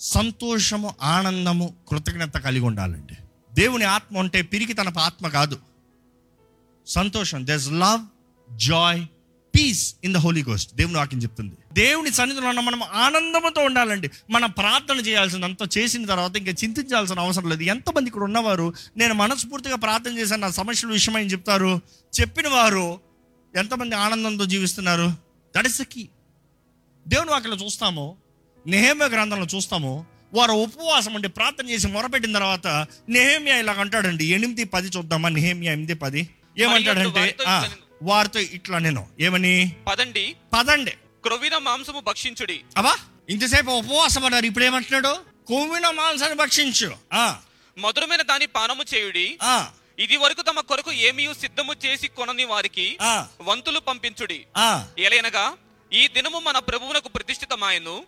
సంతోషము 0.00 0.94
ఆనందము 1.02 1.74
కృతజ్ఞత 1.88 2.36
కలిగి 2.36 2.64
ఉండాలండి. 2.64 3.14
దేవుని 3.54 3.84
ఆత్మ 3.84 4.18
ఉంటే 4.18 4.42
పిరికి 4.42 4.72
తన 4.72 4.92
ఆత్మ 4.98 5.28
కాదు. 5.28 5.58
సంతోషం. 6.86 7.46
These 7.46 7.70
love 7.70 8.06
joy 8.56 9.06
peace 9.56 9.96
in 10.04 10.14
the 10.14 10.16
Holy 10.16 10.42
Ghost 10.42 10.74
దేవుని 10.74 10.96
వాక్యం 10.96 11.22
చెప్తుంది. 11.22 11.54
దేవుని 11.72 12.12
సన్నిధిలో 12.12 12.48
ఉన్న 12.48 12.60
మనం 12.60 12.82
ఆనందంతో 12.82 13.64
ఉండాలండి. 13.64 14.10
మనం 14.30 14.50
ప్రార్థన 14.50 14.96
చేయాల్సింది 14.96 15.44
అంత 15.44 15.78
చేసిన 15.78 16.06
తర్వాత 16.06 16.36
ఇంకా 16.36 16.50
చింతించాల్సిన 16.50 17.20
అవసరం 17.20 17.48
లేదు. 17.48 17.62
ఎంతమంది 17.62 18.08
ఇక్కడ 18.08 18.22
ఉన్నవారు 18.22 18.74
నేను 18.96 19.14
మనస్ఫూర్తిగా 19.14 19.76
ప్రార్థన 19.76 20.18
చేశాను 20.18 20.40
నా 20.40 20.50
సమస్యల 20.50 20.90
విషయమై 20.90 21.24
చెప్తారు. 21.24 21.80
చెప్పిన 22.20 22.48
వారు 22.48 23.00
ఎంతమంది 23.56 23.94
ఆనందంతో 23.94 24.44
జీవిస్తున్నారు? 24.44 25.14
దట్ 25.56 25.66
ఇస్ 25.66 25.80
ద 25.80 25.82
కీ 25.82 26.08
దేవుని 27.08 27.30
వాక్యలో 27.30 27.56
చూస్తాము 27.56 28.16
నెహేమ 28.66 29.04
గ్రంథంలో 29.04 29.46
చూస్తాము 29.56 30.06
వారు 30.34 30.52
ఉపవాసం 30.52 31.16
అంటే 31.16 31.28
ప్రార్థన 31.28 31.70
చేసి 31.70 31.86
మొరపెట్టిన 31.86 32.32
తర్వాత 32.32 32.86
నెహేమియా 33.08 33.56
ఇలాగ 33.56 33.80
అంటాడండి 33.80 34.24
ఎనిమిది 34.24 34.64
పది 34.64 34.88
చూద్దామా 34.88 35.28
నెహేమియా 35.28 35.72
ఎనిమిది 35.72 35.94
పది? 35.94 36.28
ఏమంటాడంటే 36.58 37.20
వారితో 37.20 37.42
ఇట్లా 37.42 37.60
నేను- 37.60 37.76
వారితో 38.02 38.40
ఇట్లా 38.40 38.78
నేను. 38.78 39.08
ఏమని? 39.20 39.72
పదండి. 39.88 40.36
పదండి. 40.52 40.90
క్రొవ్విన 41.22 41.56
మాంసము 41.58 42.00
భక్షించుడి. 42.00 42.60
అబ్బా 42.76 42.96
ఇంతసేపు 43.30 43.70
ఉపవాసం 43.70 44.24
అన్నారు 44.24 44.46
ఇప్పుడు 44.46 44.64
ఏమంటున్నాడు? 44.64 45.16
కొవ్విన 45.46 45.90
మాంసాన్ని 45.90 46.36
భక్షించు. 46.36 46.92
ఆ, 47.12 47.36
మధురమైన 47.78 48.22
దాని 48.22 48.46
పానము 48.46 48.82
చేయుడి. 48.94 49.38
ఆ, 49.42 49.68
ఇది 49.98 50.16
వరకు 50.16 50.42
తమ 50.42 50.60
కొరకు 50.60 50.92
ఏమీ 50.92 51.28
సిద్ధము 51.40 51.74
చేసి 51.86 52.08
కొనని 52.08 52.44
వారికి 52.44 52.98
ఆ, 53.02 53.26
వంతులు 53.42 53.80
పంపించుడి. 53.80 54.44
ఆ, 54.56 54.86
ఎలయనగా 54.98 55.52
ఈ 55.92 56.08
దినము 56.08 56.38
మన 56.38 56.58
ప్రభువునకు 56.58 57.08
ప్రతిష్ఠితమాయను. 57.08 58.02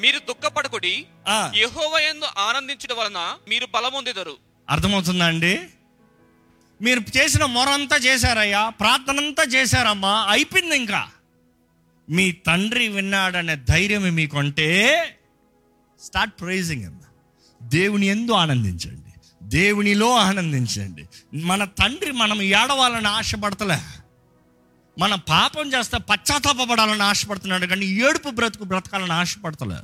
మీరు 0.00 0.18
దుఃఖపడకుడి. 0.18 1.06
యెహోవాయందు 1.54 2.24
ఆనందించడం 2.38 2.96
వలన 2.96 3.36
మీరు 3.48 3.66
బలమొందిదరు 3.74 4.36
అర్థమవుతుందా 4.70 5.26
అండి 5.26 5.60
మీరు 6.82 7.00
చేసిన 7.16 7.44
మొరంతా 7.44 7.96
చేశారయ్యా 7.96 8.68
ప్రార్థన 8.68 9.16
అంతా 9.16 9.42
చేశారమ్మా 9.42 10.26
అయిపోయింది 10.30 10.76
ఇంకా 10.76 11.08
మీ 12.10 12.32
తండ్రి 12.32 12.88
విన్నాడనే 12.88 13.56
ధైర్యం 13.56 14.02
మీకుంటే 14.02 14.96
స్టార్ట్ 16.02 16.40
ప్రైజింగ్ 16.40 16.92
దేవుని 17.62 18.06
ఎందు 18.06 18.32
ఆనందించండి. 18.32 19.12
దేవునిలో 19.42 20.16
ఆనందించండి. 20.16 21.08
మన 21.36 21.64
తండ్రి 21.64 22.12
మనం 22.12 22.42
ఏడవాలని 22.42 23.08
ఆశపడతలే. 23.08 23.99
మన 24.96 25.14
పాపం 25.28 25.66
చేస్తే 25.72 25.98
పశ్చాత్తాపడాలని 26.10 27.02
ఆశపడుతున్నాడు 27.02 27.66
కానీ 27.66 27.86
ఏడుపు 28.06 28.30
బ్రతుకు 28.30 28.64
బ్రతకాలని 28.64 29.12
ఆశపడతలే. 29.12 29.78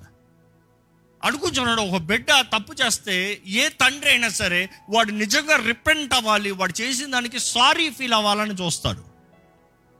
అడుగుతున్నాడు 1.23 1.81
ఒక 1.83 2.01
బిడ్డ 2.03 2.31
తప్పు 2.55 2.73
చేస్తే 2.75 3.15
ఏ 3.61 3.69
తండ్రి 3.81 4.11
అయినా 4.11 4.29
సరే 4.41 4.61
వాడు 4.91 5.13
నిజంగా 5.13 5.57
రిపెంట్ 5.67 6.15
అవ్వాలి 6.15 6.51
వాడు 6.51 6.83
చేసిన 6.83 7.11
దానికి 7.11 7.39
సారీ 7.47 7.91
ఫీల్ 7.91 8.13
అవ్వాలని 8.13 8.55
చూస్తాడు. 8.55 9.03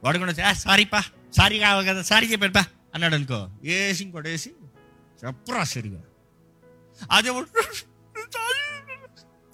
వాడు 0.03 0.17
కూడా 0.17 0.33
సారీ 0.65 0.85
పా 0.85 1.01
సారీ 1.37 1.59
కావాలి 1.59 1.87
కదా 1.87 2.01
సారీ 2.01 2.27
చెప్పాడు 2.31 2.53
పా 2.53 2.63
అన్నాడు 2.95 3.15
అనుకో. 3.15 3.39
వేసి 3.63 4.03
ఇంకోటి 4.03 4.29
వేసి 4.29 4.49
చెప్పరా 5.23 5.63
సరిగా. 5.63 6.01
అదే 7.11 7.29
వాడు, 7.29 7.47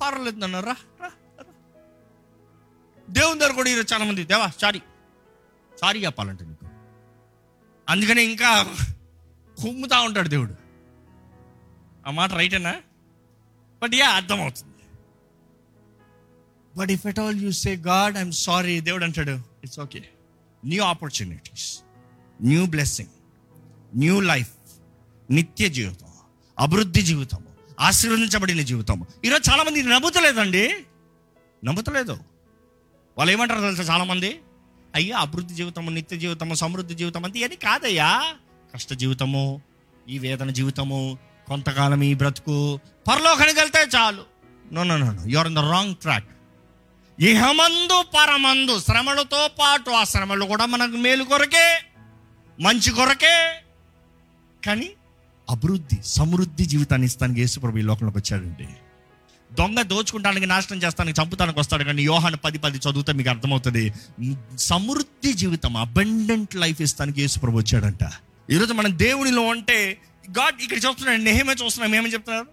పర్లేదు 0.01 0.39
నాన్న 0.39 0.59
రా, 0.59 0.75
దేవుని 3.07 3.39
దగ్గర 3.39 3.53
కూడా 3.53 3.69
ఈరోజు 3.69 3.93
చాలా 3.93 4.05
మంది 4.05 4.23
దేవా 4.23 4.47
సారీ 4.61 4.81
సారీ 5.81 6.05
చెప్పాలంటే 6.05 6.45
నీకు. 6.45 6.65
అందుకని 7.89 8.23
ఇంకా 8.23 8.63
కుమ్ముతా 9.61 9.99
ఉంటాడు 9.99 10.27
దేవుడు. 10.27 10.55
ఆ 12.07 12.11
మాట 12.11 12.33
రైటేనా 12.33 12.75
బట్ 13.83 13.95
యా 13.95 14.09
అర్థమవుతుంది. 14.09 14.73
But 16.77 16.91
if 16.91 17.07
at 17.07 17.19
all 17.19 17.41
you 17.41 17.51
say 17.51 17.75
God 17.75 18.17
I'm 18.17 18.31
sorry 18.31 18.79
దేవుడు 18.79 19.03
అంటాడు 19.03 19.31
it's 19.63 19.79
okay 19.79 20.09
new 20.65 20.83
opportunities 20.83 21.79
new 22.41 22.65
blessing 22.65 23.09
new 23.95 24.19
life 24.19 24.53
నిత్య 25.29 25.69
జీవితం 25.69 26.07
అభివృద్ధి 26.59 27.01
జీవితం 27.01 27.45
ఆశీర్వదించబడిన 27.79 28.61
జీవితం 28.61 29.05
ఈరోజు 29.25 29.51
చాలా 29.51 29.63
మంది 29.63 29.83
నమ్ముతలేదండి. 29.83 30.85
నమ్ముతలేదు. 31.65 32.17
వాళ్ళు 33.17 33.31
ఏమంటారు 33.31 33.61
తెలుసా 33.61 33.93
చాలామంది? 33.93 34.41
అయ్యా 34.95 35.17
అభివృద్ధి 35.17 35.55
జీవితము 35.55 35.89
నిత్య 35.89 36.17
జీవితము 36.17 36.53
సమృద్ధి 36.53 36.95
జీవితం 36.95 37.25
అంతే 37.25 37.43
అని 37.43 37.55
కాదయ్యా. 37.55 38.33
కష్ట 38.73 38.93
జీవితము 38.93 39.61
ఈ 40.09 40.17
వేదన 40.17 40.49
జీవితము 40.49 41.17
కొంతకాలం 41.47 42.03
ఈ 42.03 42.13
బ్రతుకు 42.13 42.79
పరలోకానికి 43.07 43.59
వెళ్తే 43.59 43.87
చాలు. 43.95 44.23
No 44.73 44.83
no 44.83 44.97
no 44.97 45.23
you're 45.25 45.47
in 45.47 45.55
the 45.55 45.59
wrong 45.59 45.95
track 45.95 46.29
ఇహమందు 47.19 48.03
పరమందు 48.15 48.79
శ్రమలతో 48.79 49.49
పాటు 49.59 49.89
ఆ 49.91 50.03
శ్రమలు 50.03 50.45
కూడా 50.45 50.65
మనకు 50.65 50.97
మేలు 50.97 51.23
కొరకే 51.23 51.79
మంచి 52.59 52.91
కొరకే. 52.91 53.61
కానీ 54.65 54.89
అభివృద్ధి 55.49 55.97
సమృద్ధి 56.03 56.65
జీవితాన్ని 56.65 57.05
ఇస్తానికి 57.05 57.39
యేసుప్రభు 57.39 57.77
ఈ 57.77 57.81
లోకంలోకి 57.81 58.17
వచ్చాడండి. 58.17 58.67
దొంగ 59.59 59.81
దోచుకుంటానికి 59.81 60.45
నాశనం 60.45 60.79
చేస్తానికి 60.83 61.21
చంపుతానికి 61.21 61.59
వస్తాడు 61.59 61.83
కానీ 61.83 62.01
యోహాను 62.03 62.37
పది 62.37 62.57
పది 62.57 62.77
చదివితే 62.77 63.11
మీకు 63.11 63.29
అర్థమవుతుంది. 63.29 63.93
సమృద్ధి 64.57 65.33
జీవితం 65.33 65.77
అబెండెంట్ 65.77 66.55
లైఫ్ 66.55 66.81
ఇస్తానికి 66.81 67.21
యేసుప్రభు 67.21 67.57
వచ్చాడంట. 67.57 68.03
ఈరోజు 68.49 68.73
మనం 68.73 68.91
దేవునిలో 68.99 69.41
ఉంటే 69.41 70.01
గాడ్ 70.39 70.61
ఇక్కడ 70.63 70.77
చూస్తున్నాడు 70.77 71.21
నేమే 71.21 71.55
చూస్తున్నాం 71.63 71.95
ఏమని 71.95 72.13
చెప్తున్నారు? 72.13 72.47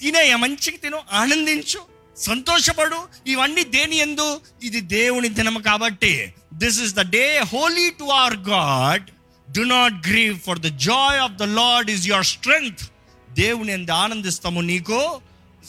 తినేయ 0.00 0.36
మంచిగా 0.36 0.78
తిను 0.82 1.00
ఆనందించు 1.12 1.80
సంతోషపడు 2.16 2.98
ఇవన్నీ 3.26 3.64
దేని 3.64 3.96
ఎందు? 3.96 4.40
ఇది 4.62 4.80
దేవుని 4.80 5.28
దినము 5.28 5.60
కాబట్టి. 5.60 6.32
This 6.54 6.78
is 6.82 6.94
the 6.94 7.00
day 7.00 7.42
holy 7.52 7.90
to 7.90 8.04
our 8.04 8.36
God 8.36 9.06
do 9.48 9.60
not 9.60 9.96
grieve 10.08 10.38
for 10.40 10.58
the 10.58 10.70
joy 10.88 11.18
of 11.18 11.32
the 11.32 11.42
Lord 11.42 11.90
is 11.90 12.06
your 12.06 12.24
strength 12.24 12.84
దేవుని 13.32 13.72
ఎందు 13.72 13.90
ఆనందిస్తాము 13.90 14.60
నీకు. 14.60 15.00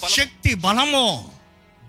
శక్తి 0.10 0.54
బలము. 0.54 1.32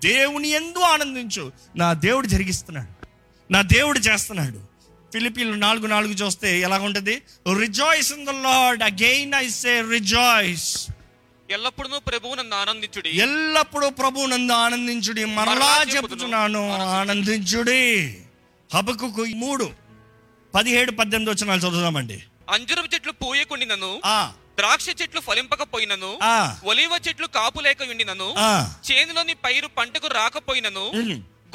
దేవుని 0.05 0.49
ఎందు 0.49 0.79
ఆనందించు. 0.79 1.53
నా 1.77 1.93
దేవుడు 1.93 2.27
జరిగిస్తున్నాడు. 2.27 3.07
నా 3.53 3.63
దేవుడు 3.63 3.99
చేస్తున్నాడు. 3.99 4.75
ఫిలిపీలు 5.13 5.55
నాలుగు 5.55 5.87
నాలుగు 5.87 6.13
చూస్తే 6.13 6.61
ఎలా 6.61 6.79
ఉంటుంది 6.79 7.23
rejoice 7.59 8.13
in 8.13 8.27
the 8.27 8.31
Lord 8.31 8.83
again 8.83 9.35
I 9.35 9.49
say 9.49 9.85
rejoice 9.91 10.87
ఎల్లప్పుడూ 11.51 11.99
ప్రభువునందు 11.99 12.55
ఆనందించుడి. 12.55 13.11
ఎల్లప్పుడూ 13.11 13.91
ప్రభు 13.91 14.27
నందు 14.27 14.53
ఆనందించుడి. 14.53 15.25
మరలా 15.25 15.85
చెప్పుదును, 15.97 16.71
ఆనందించుడి. 16.71 18.17
హబకు 18.75 19.25
మూడు. 19.25 19.71
పదిహేడు 20.55 20.91
పద్దెనిమిది 20.91 21.45
వచ్చిన 21.45 21.59
చదువుదామండి. 21.59 22.23
అంజురపు 22.51 22.95
చెట్లు 22.95 23.13
పూయకుండినను. 23.13 24.01
ఆ. 24.05 24.33
ద్రాక్ష 24.59 24.89
చెట్లు 24.89 25.21
ఫలింపకపోయినను 25.21 26.19
ఆ. 26.23 26.57
ఒలివ 26.65 26.99
చెట్లు 27.09 27.27
కాపు 27.27 27.61
లేక 27.61 27.77
ఉండినను 27.91 28.35
ఆ. 28.39 28.75
చేనులోని 28.93 29.35
పైరు 29.35 29.67
పంటకు 29.67 30.07
రాకపోయినను. 30.07 30.91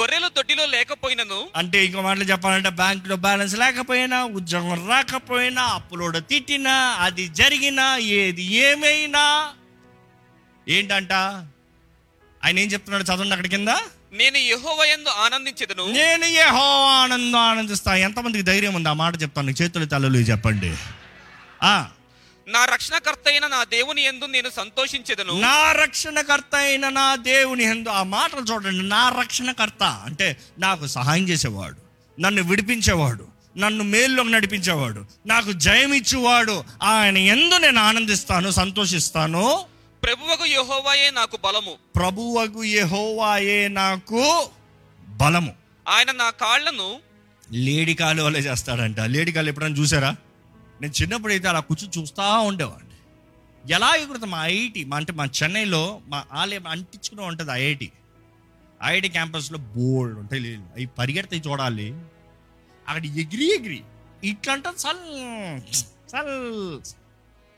గొర్రెలు 0.01 0.27
దొడ్డిలో 0.27 0.65
లేకపోయినను. 0.65 1.49
అంటే 1.55 1.85
ఇంకో 1.85 2.01
మాటలు 2.01 2.23
చెప్పాలంటే 2.23 2.69
బ్యాంకులో 2.69 3.15
బ్యాలెన్స్ 3.15 3.55
లేకపోయినా 3.55 4.23
ఉద్యోగం 4.23 4.89
రాకపోయినా 4.89 5.63
అప్పులోడ 5.63 6.17
తిట్టినా 6.17 6.73
అది 6.99 7.27
జరిగినా 7.27 7.97
ఏది 7.97 8.43
ఏమైనా. 8.43 9.53
ఏంటంట? 10.69 11.13
ఆయన 12.43 12.59
ఏం 12.59 12.67
చెప్తున్నాడు 12.67 13.03
చదవండి 13.03 13.31
అక్కడి 13.31 13.49
కింద? 13.49 13.69
నేను 14.13 14.37
యెహోవాయందు 14.37 15.09
ఆనందించెదను. 15.09 15.91
నేను 15.91 16.25
ఏ 16.25 16.43
హో 16.43 16.85
ఆనందం 16.85 17.39
ఆనందిస్తా. 17.39 17.95
ఎంతమందికి 17.95 18.43
ధైర్యం 18.43 18.73
ఉంది 18.73 18.89
ఆ 18.89 18.93
మాట 18.93 19.21
చెప్తాను? 19.21 19.49
చేతులు 19.51 19.85
తలలు 19.85 20.17
చెప్పండి. 20.17 20.75
ఆ. 21.63 21.89
నా 22.49 22.65
రక్షణకర్త 22.65 23.27
అయిన 23.27 23.47
నా 23.47 23.63
దేవుని 23.63 24.01
యందు 24.01 24.25
నేను 24.25 24.49
సంతోషించెదను. 24.55 25.39
నా 25.39 25.71
రక్షణకర్త 25.71 26.55
అయిన 26.55 26.89
నా 26.89 27.15
దేవుని 27.15 27.63
ఎందు 27.63 27.89
ఆ 27.89 28.03
మాటలు 28.03 28.41
చూడండి. 28.41 28.89
నా 28.89 29.09
రక్షణకర్త 29.09 29.83
అంటే 29.83 30.37
నాకు 30.59 30.87
సహాయం 30.87 31.29
చేసేవాడు 31.29 31.77
నన్ను 32.21 32.43
విడిపించేవాడు 32.43 33.27
నన్ను 33.57 33.83
మేల్లోకి 33.83 34.31
నడిపించేవాడు 34.31 35.05
నాకు 35.25 35.51
జయం 35.51 35.93
ఇచ్చేవాడు. 35.93 36.63
ఆయన 36.83 37.17
ఎందు 37.17 37.57
నేను 37.57 37.79
ఆనందిస్తాను 37.81 38.51
సంతోషిస్తాను. 38.51 39.65
ప్రభువకు 40.03 40.45
యెహోవాయే 40.45 41.09
నాకు 41.09 41.37
బలము. 41.43 41.75
ప్రభువగు 41.95 42.63
యెహోవాయే 42.63 43.67
నాకు 43.67 44.49
బలము. 45.07 45.55
ఆయన 45.89 46.11
నా 46.11 46.29
కాళ్ళను 46.29 46.99
లేడి 47.51 47.93
కాలు 47.93 48.23
వల్లే 48.23 48.39
చేస్తాడంట. 48.39 48.99
లేడి 48.99 49.31
కాలు 49.31 49.49
ఎప్పుడైనా 49.49 49.75
చూసారా? 49.75 50.15
నేను 50.81 50.93
చిన్నప్పుడు 51.01 51.33
అయితే 51.33 51.47
అలా 51.47 51.59
కూర్చొని 51.59 52.01
చూస్తూ 52.01 52.25
ఉండేవాడిని. 52.41 52.85
ఎలా 53.71 53.95
ఎగురుతాం? 53.95 54.29
మా 54.31 54.47
ఐఐటి 54.47 54.85
మా 54.85 54.97
అంటే 54.97 55.13
మా 55.13 55.25
చెన్నైలో 55.25 56.01
మా 56.07 56.25
ఆలయం 56.33 56.67
అంటించుకుని 56.67 57.21
ఉంటుంది 57.21 57.51
ఐఐటి. 57.51 57.91
ఐఐటి 58.83 59.09
క్యాంపస్లో 59.09 59.57
బోల్డ్ 59.57 60.19
ఉంటాయి 60.19 60.41
లేదు 60.41 60.61
అవి 60.61 60.85
పరిగెడతాయి 60.85 61.41
చూడాలి. 61.47 61.87
అక్కడ 62.87 63.05
ఎగిరి 63.05 63.47
ఎగిరి 63.55 63.81
ఇట్లంటే 64.23 64.69
చల్ 64.69 65.03
చల్ 66.11 66.31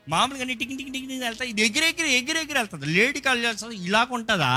మామూలుగా 0.08 0.44
టికి 0.44 0.64
టికి 0.64 0.90
టికి 0.90 1.06
టికి 1.08 1.20
వెళ్తా 1.20 1.44
ఇది 1.44 1.62
ఎగిరి 1.66 1.86
ఎగిరి 1.88 2.12
ఎగిరి 2.12 2.38
ఎగిరి 2.38 2.58
వెళ్తుంది. 2.58 2.86
లేడీ 2.86 3.20
కాల్ 3.20 3.44
చేస్తుంది 3.44 3.76
ఇలా 3.76 4.06
ఉంటుందా? 4.10 4.52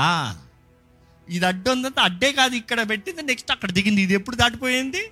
ఇది 1.28 1.46
అడ్డు 1.46 1.70
ఉందంటే 1.70 2.00
అడ్డే 2.00 2.32
కాదు 2.32 2.54
ఇక్కడ 2.54 2.88
పెట్టింది 2.90 3.22
నెక్స్ట్ 3.22 3.50
అక్కడ 3.52 3.70
దిగింది. 3.70 4.02
ఇది 4.02 4.14
ఎప్పుడు 4.14 4.36
దాటిపోయింది? 4.36 5.02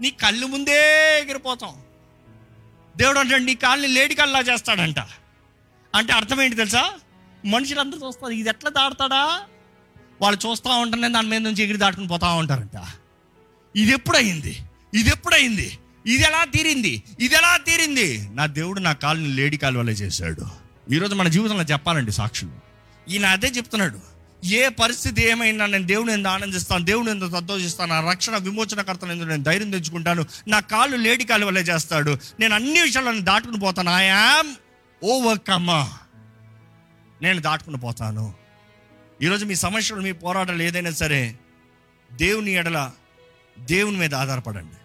నీ 0.00 0.10
కళ్ళు 0.10 0.46
ముందే 0.46 0.80
ఎగిరిపోతాం. 1.20 1.74
దేవుడు 2.98 3.18
అంటాడు 3.18 3.42
నీ 3.42 3.54
కాళ్ళని 3.54 3.88
లేడికల్లా 3.88 4.40
చేస్తాడంట. 4.40 4.98
అంటే 5.94 6.12
అర్థం 6.12 6.42
ఏంటి 6.42 6.56
తెలుసా? 6.56 6.92
మనుషులందరూ 7.46 8.06
చూస్తారు 8.06 8.32
ఇది 8.32 8.48
ఎట్లా 8.48 8.70
దాడతాడా? 8.70 9.40
వాళ్ళు 10.20 10.48
చూస్తూ 10.48 10.70
ఉంటారనే 10.70 11.08
దాని 11.08 11.28
మీద 11.28 11.40
నుంచి 11.40 11.62
ఎగిరి 11.62 11.78
దాటుకుని 11.78 12.08
పోతా 12.08 12.32
ఉంటారంట. 12.32 12.86
ఇది 13.76 13.92
ఎప్పుడయింది? 13.92 14.58
ఇది 14.94 15.10
ఎప్పుడయింది? 15.10 15.78
ఇది 16.06 16.22
ఎలా 16.22 16.44
తీరింది? 16.44 17.02
ఇది 17.20 17.34
ఎలా 17.34 17.56
తీరింది? 17.56 18.28
నా 18.32 18.46
దేవుడు 18.46 18.80
నా 18.80 18.92
కాళ్ళని 18.92 19.28
లేడి 19.28 19.56
కాలు 19.56 19.78
వల్ల 19.78 19.90
చేశాడు. 19.90 20.46
ఈరోజు 20.94 21.14
మన 21.14 21.28
జీవితంలో 21.28 21.62
చెప్పాలండి 21.62 22.12
సాక్షులు. 22.12 22.52
ఈయన 23.10 23.26
అదే 23.26 23.46
చెప్తున్నాడు. 23.46 24.17
ఏ 24.42 24.68
పరిస్థితి 24.78 25.20
ఏమైనా 25.24 25.64
నేను 25.66 25.86
దేవుని 25.86 26.12
ఎందుకు 26.12 26.32
ఆనందిస్తాను 26.32 26.84
దేవుని 26.84 27.10
ఎందుకు 27.10 27.32
సంతోషిస్తాను 27.32 27.90
నా 27.94 28.10
రక్షణ 28.10 28.36
విమోచనకర్తను 28.38 29.12
ఎందుకు 29.12 29.28
నేను 29.28 29.42
ధైర్యం 29.42 29.70
తెచ్చుకుంటాను 29.70 30.22
నా 30.48 30.60
కాళ్ళు 30.70 30.96
లేడి 30.96 31.24
కాలు 31.24 31.46
వల్లే 31.46 31.60
చేస్తాడు 31.62 32.12
నేను 32.40 32.54
అన్ని 32.54 32.80
విషయాలను 32.82 33.22
దాటుకుని 33.22 33.60
పోతాను. 33.60 33.90
ఐ 33.96 34.04
యామ్ 34.08 34.50
ఓవర్కమ్మా 35.02 35.80
నేను 37.20 37.40
దాటుకుని 37.40 37.78
పోతాను. 37.78 38.24
ఈరోజు 39.20 39.44
మీ 39.44 39.54
సమస్యలు 39.56 40.00
మీ 40.00 40.12
పోరాటాలు 40.18 40.62
ఏదైనా 40.62 40.90
సరే 40.94 41.20
దేవుని 42.10 42.50
ఎడల 42.52 42.78
దేవుని 43.56 43.96
మీద 43.96 44.14
ఆధారపడండి. 44.14 44.76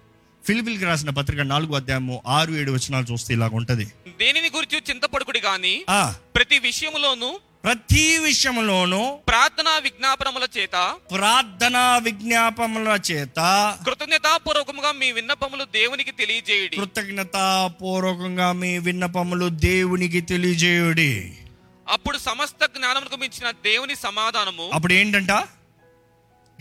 ఫిలిపిల్కి 0.44 0.86
రాసిన 0.86 1.10
పత్రిక 1.12 1.42
నాలుగు 1.48 1.74
అధ్యాయము 1.76 2.16
ఆరు 2.30 2.52
ఏడు 2.54 2.72
వచనాలు 2.72 3.06
చూస్తే 3.12 3.34
ఇలాగ 3.34 3.52
ఉంటది 3.56 3.86
దేనిని 4.20 4.50
గురించి 4.50 4.78
చింతపడుకుడి 4.90 5.40
గాని 5.42 5.76
ఆ. 5.92 6.02
ప్రతి 6.36 6.60
విషయములోను 6.60 7.30
ప్రతి 7.64 8.18
విషయంలోనూ 8.18 9.20
ప్రార్థనా 9.28 9.78
విజ్ఞాపనముల 9.78 10.48
చేత 10.58 10.96
ప్రార్థన 11.12 12.00
విజ్ఞాపముల 12.04 13.00
చేత 13.12 13.78
కృతజ్ఞతాపూర్వకముగా 13.86 14.92
మీ 14.92 15.12
విన్నపములు 15.12 15.64
దేవునికి 15.64 16.12
తెలియజేయడి. 16.12 16.76
కృతజ్ఞత 16.76 17.72
పూర్వకంగా 17.82 18.52
మీ 18.52 18.78
విన్నపములు 18.78 19.50
దేవునికి 19.50 20.22
తెలియజేయుడి. 20.22 21.38
అప్పుడు 21.90 22.18
సమస్త 22.18 22.66
జ్ఞానములకు 22.66 23.16
మించిన 23.16 23.52
దేవుని 23.52 23.96
సమాధానము. 23.96 24.70
అప్పుడు 24.74 24.94
ఏంటంట? 24.94 25.32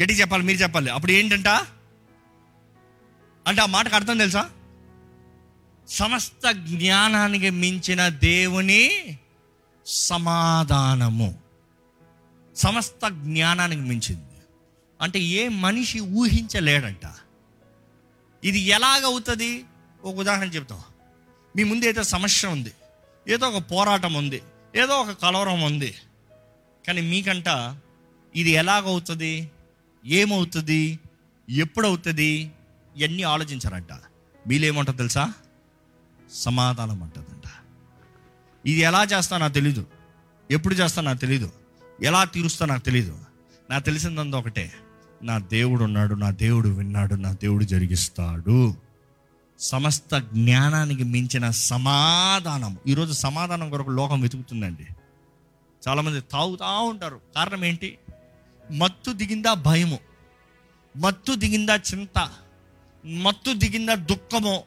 గట్టి 0.02 0.14
చెప్పాలి 0.14 0.42
మీరు 0.42 0.58
చెప్పాలి. 0.58 0.90
అప్పుడు 0.90 1.12
ఏంటంట? 1.12 1.48
అంటే 3.46 3.62
ఆ 3.62 3.66
మాటకు 3.66 3.94
అర్థం 3.94 4.18
తెలుసా? 4.18 4.50
సమస్త 5.88 6.50
జ్ఞానానికి 6.50 7.50
మించిన 7.50 8.08
దేవుని 8.08 9.18
సమాధానము. 9.86 11.38
సమస్త 12.56 13.08
జ్ఞానానికి 13.08 13.82
మించింది. 13.82 14.22
అంటే 15.00 15.20
ఏ 15.20 15.48
మనిషి 15.48 16.00
ఊహించలేడంట. 16.00 17.14
ఇది 18.44 18.58
ఎలాగవుతుంది 18.58 19.64
ఒక 20.04 20.16
ఉదాహరణ 20.16 20.48
చెప్తాం. 20.48 20.80
మీ 21.56 21.64
ముందు 21.64 21.84
అయితే 21.84 22.02
సమస్య 22.02 22.48
ఉంది. 22.48 22.72
ఏదో 23.28 23.48
ఒక 23.48 23.62
పోరాటం 23.70 24.14
ఉంది. 24.14 24.42
ఏదో 24.76 25.00
ఒక 25.00 25.10
కలవరం 25.10 25.62
ఉంది. 25.62 25.94
కానీ 26.86 27.00
మీకంట 27.00 27.76
ఇది 28.36 28.50
ఎలాగవుతుంది 28.50 29.50
ఏమవుతుంది? 30.04 30.98
ఎప్పుడవుతుంది? 31.50 32.50
ఇవన్నీ 32.96 33.22
ఆలోచించారంట. 33.22 33.92
మీలేమంటారు 34.48 34.96
తెలుసా? 34.96 35.32
సమాధానం 36.32 37.02
అంటదంట. 37.02 37.41
ఇది 38.66 38.80
ఎలా 38.80 39.04
చేస్తా 39.04 39.38
నాకు 39.38 39.52
తెలీదు. 39.52 39.86
ఎప్పుడు 40.50 40.74
చేస్తా 40.74 41.02
నాకు 41.02 41.18
తెలీదు. 41.18 41.52
ఎలా 42.02 42.24
తీరుస్తా 42.24 42.66
నాకు 42.66 42.82
తెలీదు. 42.82 43.18
నాకు 43.70 43.84
తెలిసిందంతా 43.84 44.38
ఒకటే. 44.38 44.72
నా 45.22 45.38
దేవుడు 45.38 45.84
ఉన్నాడు 45.84 46.14
నా 46.14 46.30
దేవుడు 46.30 46.68
విన్నాడు 46.68 47.14
నా 47.14 47.32
దేవుడు 47.32 47.64
జరిగిస్తాడు. 47.64 48.74
సమస్త 49.58 50.18
జ్ఞానానికి 50.18 51.04
మించిన 51.04 51.50
సమాధానం. 51.50 52.78
ఈరోజు 52.86 53.12
సమాధానం 53.12 53.70
కొరకు 53.70 53.90
లోకం 53.90 54.20
వెతుకుతుందండి. 54.20 54.86
చాలామంది 55.88 56.20
తాగుతూ 56.20 56.82
ఉంటారు. 56.82 57.20
కారణం 57.36 57.64
ఏంటి? 57.64 57.98
మత్తు 58.72 59.12
దిగిందా 59.12 59.54
భయము. 59.54 59.98
మత్తు 60.96 61.34
దిగిందా 61.34 61.76
చింత. 61.76 62.30
మత్తు 63.06 63.52
దిగిందా 63.52 63.94
దుఃఖము. 63.94 64.62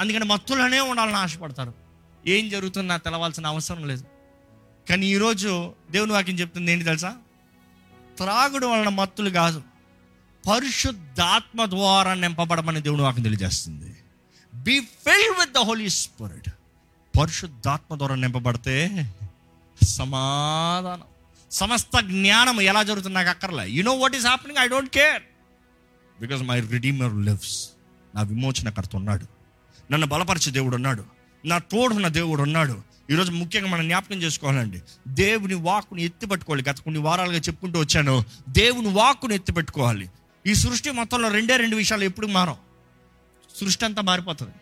అందుకని 0.00 0.24
మత్తులోనే 0.24 0.80
ఉండాలని 0.80 1.16
ఆశపడతారు. 1.16 1.83
ఏం 2.26 2.48
జరుగుతుందో 2.48 2.96
తెలవాల్సిన 2.96 3.46
అవసరం 3.46 3.88
లేదు. 3.88 4.04
కానీ 4.90 5.06
ఈరోజు 5.06 5.72
దేవుని 5.90 6.12
వాక్యం 6.12 6.38
చెప్తుంది 6.38 6.72
ఏంటి 6.72 6.84
తెలుసా? 6.84 7.16
త్రాగుడు 8.16 8.66
వలన 8.66 8.88
మత్తులు 8.88 9.30
కాదు 9.30 9.62
పరిశుద్ధాత్మ 10.48 11.64
ద్వారా 11.64 12.14
నింపబడమని 12.14 12.80
దేవుని 12.82 13.02
వాక్యం 13.02 13.22
తెలియజేస్తుంది. 13.22 13.96
Be 14.54 14.80
fill 14.80 15.40
with 15.40 15.52
the 15.52 15.58
Holy 15.58 15.88
Spirit 15.88 16.48
పరిశుద్ధాత్మ 17.18 17.98
ద్వారా 17.98 18.14
నింపబడితే 18.14 18.76
సమాధానం 19.82 21.02
సమస్త 21.50 22.00
జ్ఞానం 22.00 22.60
ఎలా 22.60 22.82
జరుగుతుంది 22.82 23.14
నాకు 23.14 23.28
అక్కర్లే. 23.28 23.70
You 23.70 23.82
know 23.82 23.92
what 23.92 24.16
is 24.16 24.26
happening 24.26 24.58
I 24.58 24.68
don't 24.68 24.90
care 24.90 25.22
because 26.20 26.42
my 26.42 26.60
redeemer 26.60 27.14
lives 27.14 27.68
నా 28.14 28.22
విమోచనకర్త 28.22 28.96
ఉన్నాడు. 28.96 29.26
నన్ను 29.92 30.06
బలపరిచే 30.06 30.52
దేవుడు 30.52 30.76
ఉన్నాడు. 30.76 31.13
నా 31.44 31.58
తోడున్న 31.58 32.08
దేవుడు 32.08 32.42
ఉన్నాడు. 32.42 32.82
ఈరోజు 33.10 33.32
ముఖ్యంగా 33.32 33.68
మనం 33.68 33.88
జ్ఞాపకం 33.88 34.16
చేసుకోవాలండి. 34.16 34.82
దేవుని 35.08 35.54
వాక్కుని 35.54 36.02
ఎత్తిపెట్టుకోవాలి. 36.02 36.64
గత 36.70 36.78
కొన్ని 36.78 37.00
వారాలుగా 37.00 37.36
చెప్పుకుంటూ 37.36 37.80
వచ్చాను. 37.80 38.24
దేవుని 38.48 38.88
వాక్కుని 38.88 39.34
ఎత్తిపెట్టుకోవాలి. 39.34 40.10
ఈ 40.46 40.54
సృష్టి 40.54 40.90
మొత్తంలో 40.90 41.28
రెండే 41.28 41.56
రెండు 41.56 41.76
విషయాలు 41.76 42.04
ఎప్పుడు 42.04 42.26
మారం 42.26 42.56
సృష్టి 43.60 43.84
అంతా 43.84 44.02
మారిపోతుంది. 44.02 44.52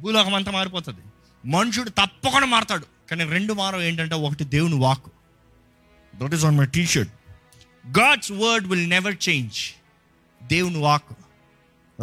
భూలోకం 0.00 0.34
అంతా 0.34 0.52
మారిపోతుంది. 0.52 0.98
మనుషుడు 1.46 1.88
తప్పకుండా 1.88 2.46
మారతాడు. 2.46 2.86
కానీ 3.10 3.24
రెండు 3.24 3.52
మారం 3.52 3.82
ఏంటంటే 3.82 4.14
ఒకటి 4.14 4.44
దేవుని 4.44 4.74
walk 4.74 5.06
that 6.16 6.34
is 6.34 6.44
on 6.44 6.58
my 6.58 6.66
T 6.66 6.86
shirt 6.86 7.12
God's 7.98 8.32
word 8.32 8.66
will 8.66 8.88
never 8.88 9.16
change 9.28 9.58
దేవుని 10.46 10.78
వాక్ 10.78 11.04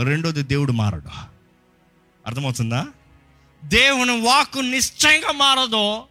రెండోది 0.04 0.44
దేవుడు 0.44 0.72
మారడు. 0.72 1.10
అర్థమవుతుందా? 2.28 2.88
దేవుని 3.64 4.22
వాక్కు 4.22 4.60
నిశ్చయంగా 4.60 5.32
మారదు. 5.32 6.02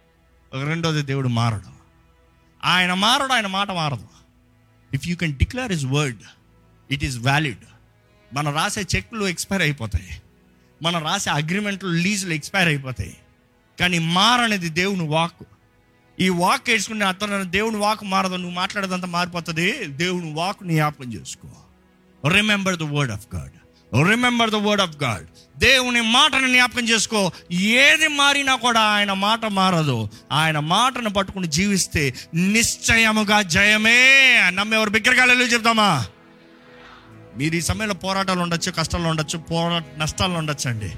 రెండోది 0.65 1.01
దేవుడు 1.01 1.27
మారడు. 1.27 1.73
ఆయన 2.63 2.93
మారడు 2.93 3.33
ఆయన 3.33 3.47
మాట 3.47 3.71
మారదు. 3.71 4.07
If 4.93 5.07
you 5.07 5.15
can 5.15 5.37
declare 5.37 5.71
his 5.71 5.85
word 5.85 6.17
it 6.91 7.03
is 7.03 7.17
valid 7.17 7.57
మనం 8.33 8.55
రాసే 8.55 8.85
చెక్లు 8.95 9.27
ఎక్స్పైర్ 9.27 9.61
అయిపోతాయి. 9.61 10.21
మనం 10.83 11.03
రాసే 11.03 11.29
అగ్రిమెంట్లు 11.29 11.89
లీజులు 11.89 12.33
ఎక్స్పైర్ 12.33 12.67
అయిపోతాయి. 12.67 13.17
కానీ 13.79 13.99
మారనేది 13.99 14.69
దేవుని 14.69 15.07
వాక్ 15.07 15.43
ఈ 16.19 16.29
వాక్ 16.29 16.69
వేసుకునే 16.69 17.05
అతను 17.05 17.43
దేవుని 17.43 17.77
వాక్ 17.77 18.03
మారదు. 18.03 18.35
నువ్వు 18.35 18.55
మాట్లాడేదంతా 18.55 19.07
మారిపోతుంది. 19.07 19.85
దేవుని 19.85 20.33
వాక్ 20.33 20.67
నీ 20.67 20.73
జ్ఞాపకం 20.73 21.13
చేసుకో. 21.13 21.49
Remember 22.29 22.77
the 22.77 22.83
word 22.83 23.11
of 23.11 23.35
God 23.35 23.51
remember 24.01 24.49
the 24.49 24.55
word 24.55 24.81
of 24.81 25.03
God 25.03 25.25
దేవుని 25.59 26.01
మాటను 26.01 26.47
జ్ఞాపకం 26.47 26.89
చేసుకో. 26.89 27.31
ఏది 27.51 28.07
మారినా 28.07 28.55
కూడా 28.55 28.81
ఆయన 28.81 29.13
మాట 29.13 29.45
మారదు. 29.45 30.09
ఆయన 30.31 30.59
మాటను 30.59 31.09
పట్టుకుని 31.09 31.47
జీవిస్తే 31.47 32.13
నిశ్చయముగా 32.33 33.41
జయమే. 33.41 34.23
నమ్మేవారు 34.53 34.89
బిగ్గరగాలు 34.89 35.31
చెప్తామా? 35.31 36.05
మీరు 37.37 37.55
ఈ 37.55 37.61
సమయంలో 37.61 37.95
పోరాటాలు 37.95 38.39
ఉండొచ్చు 38.39 38.71
కష్టాలు 38.71 39.07
ఉండొచ్చు 39.07 39.39
పోరా 39.39 39.83
నష్టాలు 39.97 40.33
ఉండొచ్చు 40.33 40.69
అండి 40.69 40.89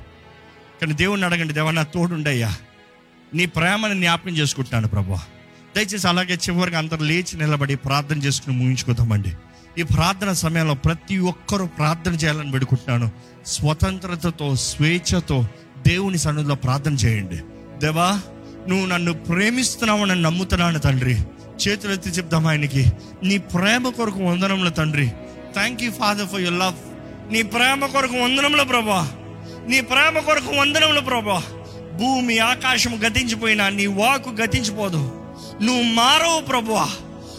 కానీ 0.82 0.94
దేవుణ్ణి 0.94 1.26
అడగండి 1.26 1.54
దేవా 1.54 1.72
నా 1.72 1.84
తోడుండయ్యా. 1.84 2.56
నీ 3.34 3.46
ప్రేమను 3.46 3.94
జ్ఞాపకం 3.94 4.32
చేసుకుంటున్నాను 4.32 4.88
ప్రభా. 4.88 5.22
దయచేసి 5.76 6.08
అలాగే 6.08 6.34
చివరికి 6.34 6.78
అందరు 6.78 7.04
లేచి 7.04 7.38
నిలబడి 7.38 7.76
ప్రార్థన 7.76 8.18
చేసుకుని 8.18 8.58
ముగించుకుందామండి. 8.58 9.34
ఈ 9.80 9.84
ప్రార్థన 9.84 10.34
సమయంలో 10.34 10.74
ప్రతి 10.74 11.18
ఒక్కరూ 11.18 11.66
ప్రార్థన 11.66 12.14
చేయాలని 12.14 12.52
పెడుకుంటున్నాను 12.52 13.12
స్వతంత్రతతో 13.46 14.56
స్వేచ్ఛతో 14.56 15.48
దేవుని 15.88 16.18
సన్నిధిలో 16.18 16.56
ప్రార్థన 16.56 16.94
చేయండి. 16.94 17.38
దేవా 17.78 18.22
నువ్వు 18.68 18.86
నన్ను 18.86 19.14
ప్రేమిస్తున్నావు 19.14 20.06
నన్ను 20.06 20.30
నమ్ముతున్నాను 20.30 20.80
తండ్రి. 20.80 21.18
చేతులెత్తి 21.68 22.10
చెప్దాం 22.10 22.48
ఆయనకి. 22.48 22.92
నీ 23.24 23.38
ప్రేమ 23.38 23.90
కొరకు 23.90 24.20
వందనంలో 24.20 24.70
తండ్రి. 24.70 25.08
Thank 25.54 25.84
you 25.84 25.92
father 25.92 26.28
for 26.28 26.42
your 26.42 26.60
love 26.60 26.74
నీ 27.34 27.42
ప్రేమ 27.42 27.86
కొరకు 27.86 28.14
వందనంలో 28.14 28.64
ప్రభా. 28.64 29.12
నీ 29.68 29.82
ప్రేమ 29.82 30.20
కొరకు 30.20 30.52
వందనంలో 30.62 31.02
ప్రభా. 31.02 31.44
భూమి 31.96 32.40
ఆకాశం 32.40 33.00
గతించిపోయినా 33.08 33.70
నీ 33.70 33.86
వాకు 33.86 34.30
గతించిపోదు. 34.30 35.26
నువ్వు 35.62 35.84
మారవు 35.84 36.42
ప్రభువా 36.42 36.88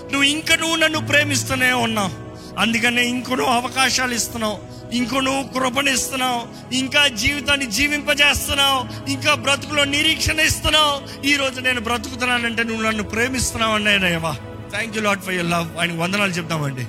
నువ్వు 0.03 0.23
ఇంకా 0.23 0.57
నువ్వు 0.57 0.77
నన్ను 0.77 1.07
ప్రేమిస్తూనే 1.07 1.73
ఉన్నావు. 1.73 2.26
అందుకనే 2.59 3.05
ఇంకొనో 3.05 3.45
అవకాశాలు 3.45 4.15
ఇస్తున్నావు 4.15 4.77
ఇంకొను 4.93 5.51
కృపణిస్తున్నావు 5.55 6.75
ఇంకా 6.75 7.09
జీవితాన్ని 7.09 7.67
జీవింపజేస్తున్నావు 7.67 9.11
ఇంకా 9.11 9.35
బ్రతుకులో 9.35 9.85
నిరీక్షణ 9.85 10.41
ఇస్తున్నావు. 10.41 11.27
ఈ 11.27 11.37
రోజు 11.37 11.61
నేను 11.61 11.81
బ్రతుకుతున్నానంటే 11.81 12.63
నువ్వు 12.63 12.83
నన్ను 12.83 13.03
ప్రేమిస్తున్నావు 13.03 13.75
అన్నాయనయ్యవా 13.75 14.37
thank 14.71 14.97
you 14.97 15.03
lot 15.03 15.23
for 15.23 15.35
your 15.35 15.47
love 15.47 15.77
ఆయనకు 15.79 15.97
వందనాలు 15.97 16.31
చెప్తామండి. 16.31 16.87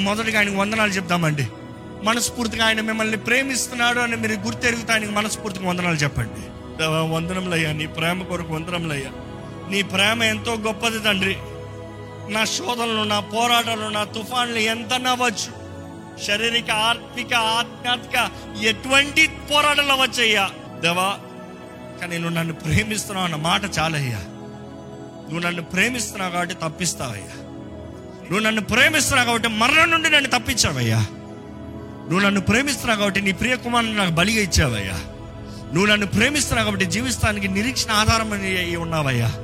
మొదటిగా 0.00 0.38
ఆయనకు 0.38 0.56
వందనాలు 0.56 0.90
చెప్తామండి. 0.90 1.48
మనస్ఫూర్తిగా 2.02 2.66
ఆయన 2.66 2.80
మిమ్మల్ని 2.80 3.16
ప్రేమిస్తున్నాడు 3.16 4.00
అని 4.00 4.16
మీరు 4.16 4.32
గుర్తెరుగుతా 4.32 4.94
ఆయనకు 4.94 5.10
మనస్ఫూర్తిగా 5.10 5.68
వందనాలు 5.68 5.96
చెప్పండి. 5.96 6.40
దేవా, 6.82 7.02
వందనములయ్యా. 7.02 7.72
నీ 7.72 7.86
ప్రేమ 7.86 8.22
కొరకు 8.22 8.54
వందనములయ్యా. 8.54 9.10
నీ 9.70 9.82
ప్రేమ 9.82 10.22
ఎంతో 10.22 10.54
గొప్పది 10.54 10.98
తండ్రి. 10.98 11.36
నా 12.28 12.44
శోధనలు 12.44 13.04
నా 13.04 13.20
పోరాటాలు 13.20 13.88
నా 13.88 14.04
తుఫాన్లు 14.04 14.58
ఎంత 14.58 14.94
నవ్వచ్చు. 14.94 15.66
శారీరక 16.26 16.70
ఆర్థిక 16.70 17.34
ఆధ్యాత్మిక 17.34 18.30
ఎటువంటి 18.62 19.26
పోరాటాలు 19.26 19.92
అవ్వచ్చయ్యా 19.92 20.50
దేవా 20.80 21.18
కానీ 22.00 22.18
నువ్వు 22.18 22.36
నన్ను 22.36 22.54
ప్రేమిస్తున్నావు 22.54 23.24
అన్న 23.24 23.36
మాట 23.36 23.62
చాలయ్యా. 23.78 24.18
నువ్వు 25.22 25.38
నన్ను 25.38 25.62
ప్రేమిస్తున్నావు 25.62 26.32
కాబట్టి 26.32 26.54
తప్పిస్తావయ్యా. 26.54 27.36
నువ్వు 28.22 28.38
నన్ను 28.38 28.62
ప్రేమిస్తున్నావు 28.62 29.26
కాబట్టి 29.26 29.48
మరణం 29.48 29.90
నుండి 29.90 30.10
నన్ను 30.10 30.30
తప్పించావయ్యా. 30.30 30.98
నువ్వు 32.08 32.20
నన్ను 32.20 32.40
ప్రేమిస్తున్నావు 32.40 32.98
కాబట్టి 32.98 33.20
నీ 33.20 33.32
ప్రియ 33.32 33.56
కుమారుని 33.56 33.96
నాకు 33.96 34.10
బలిగా 34.10 34.42
ఇచ్చావయ్యా. 34.42 35.00
నువ్వు 35.72 35.86
నన్ను 35.86 36.06
ప్రేమిస్తున్నావు 36.06 36.64
కాబట్టి 36.64 36.84
జీవిస్తానికి 36.84 37.48
నిరీక్షణ 37.48 37.90
ఆధారం 37.90 38.32
అయ్యి 38.32 38.76
ఉన్నావయ్యా. 38.76 39.34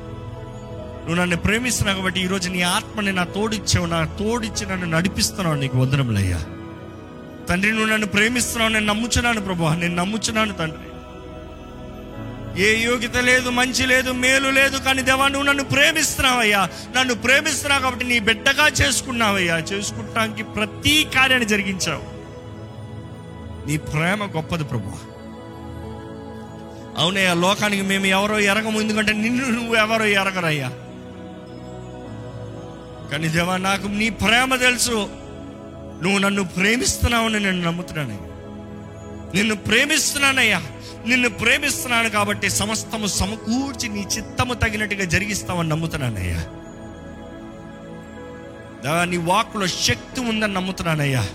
నువ్వు 1.02 1.14
నన్ను 1.14 1.36
ప్రేమిస్తున్నావు 1.36 1.96
కాబట్టి 1.98 2.20
ఈరోజు 2.20 2.48
నీ 2.48 2.62
ఆత్మని 2.62 3.12
నా 3.12 3.24
తోడిచ్చావు 3.24 3.86
నా 3.86 4.04
తోడిచ్చి 4.04 4.66
నన్ను 4.66 4.86
నడిపిస్తున్నావు 4.86 5.56
నీకు 5.56 5.78
వందనములయ్యా. 5.78 6.36
తండ్రి 7.48 7.70
నువ్వు 7.72 7.86
నన్ను 7.86 8.06
ప్రేమిస్తున్నావు 8.06 8.72
నేను 8.72 8.86
నమ్ముచున్నాను 8.86 9.40
ప్రభు 9.40 9.68
నేను 9.68 9.94
నమ్ముచున్నాను 9.94 10.52
తండ్రి. 10.52 10.92
ఏ 12.62 12.84
యోగ్యత 12.84 13.16
లేదు 13.16 13.50
మంచి 13.50 13.86
లేదు 13.86 14.12
మేలు 14.12 14.50
లేదు 14.50 14.76
కానీ 14.76 15.02
దేవా 15.02 15.28
నువ్వు 15.28 15.48
నన్ను 15.48 15.64
ప్రేమిస్తున్నావయ్యా. 15.64 16.68
నన్ను 16.96 17.14
ప్రేమిస్తున్నావు 17.14 17.82
కాబట్టి 17.82 18.04
నీ 18.04 18.18
బిడ్డగా 18.18 18.68
చేసుకున్నావయ్యా. 18.68 19.58
చేసుకుంటానికి 19.58 20.42
ప్రతి 20.42 21.06
కార్యాన్ని 21.14 21.48
జరిగించావు. 21.48 22.22
నీ 23.66 23.76
ప్రేమ 23.76 24.24
గొప్పది 24.24 24.64
ప్రభు. 24.64 25.12
అవునయ్యా 27.00 27.34
లోకానికి 27.34 27.82
మేము 27.82 28.06
ఎవరో 28.06 28.40
ఎరగము 28.40 28.80
ఎందుకంటే 28.80 29.12
నిన్ను 29.12 29.50
నువ్వు 29.50 29.76
ఎవరో 29.76 30.04
ఎరగరయ్యా. 30.04 30.70
కానీ 33.12 33.28
దేవా 33.28 33.56
నాకు 33.56 33.86
నీ 33.86 34.10
ప్రేమ 34.10 34.56
తెలుసు. 34.56 35.08
నువ్వు 36.02 36.18
నన్ను 36.18 36.44
ప్రేమిస్తున్నావని 36.44 37.40
నేను 37.40 37.62
నమ్ముతున్నానయ్యా. 37.62 38.28
నిన్ను 39.34 39.54
ప్రేమిస్తున్నానయ్యా. 39.54 40.62
నిన్ను 41.06 41.28
ప్రేమిస్తున్నాను 41.28 42.10
కాబట్టి 42.10 42.50
సమస్తము 42.50 43.06
సమకూర్చి 43.06 43.88
నీ 43.88 44.00
చిత్తము 44.00 44.54
తగినట్టుగా 44.54 45.04
జరిగిస్తామని 45.04 45.68
నమ్ముతున్నానయ్యా. 45.68 46.36
దేవా 48.82 49.04
నీ 49.04 49.16
వాక్కులో 49.16 49.66
శక్తి 49.66 50.20
ఉందని 50.20 50.54
నమ్ముతున్నానయ్యా. 50.54 51.28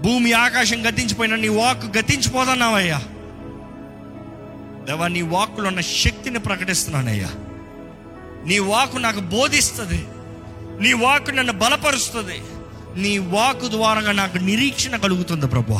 భూమి 0.00 0.32
ఆకాశం 0.32 0.88
గతించిపోయిన 0.88 1.34
నీ 1.34 1.48
వాక్ 1.48 1.96
గతించిపోతున్నావయ్యా 1.96 2.98
దేవా 4.84 5.08
నీ 5.08 5.22
వాక్కులో 5.22 5.68
ఉన్న 5.68 5.80
శక్తిని 5.80 6.38
ప్రకటిస్తున్నానయ్యా. 6.38 7.28
నీ 8.46 8.58
వాకు 8.58 8.96
నాకు 8.96 9.20
బోధిస్తుంది. 9.20 10.06
నీ 10.80 10.92
వాక్ 10.92 11.36
నన్ను 11.36 11.52
బలపరుస్తుంది. 11.52 12.42
నీ 12.96 13.18
వాక్ 13.18 13.64
ద్వారా 13.64 14.12
నాకు 14.12 14.38
నిరీక్షణ 14.38 14.96
కలుగుతుంది 14.96 15.46
ప్రభు 15.46 15.72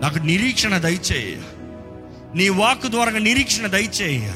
నాకు 0.00 0.18
నిరీక్షణ 0.18 0.78
దయచేయ. 0.78 1.36
నీ 2.34 2.48
వాక్కు 2.48 2.88
ద్వారా 2.88 3.10
నిరీక్షణ 3.10 3.66
దయచేయ. 3.66 4.32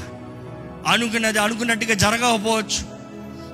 అనుకున్నది 0.87 1.39
అనుకున్నట్టుగా 1.39 1.95
జరగకపోవచ్చు. 1.95 2.99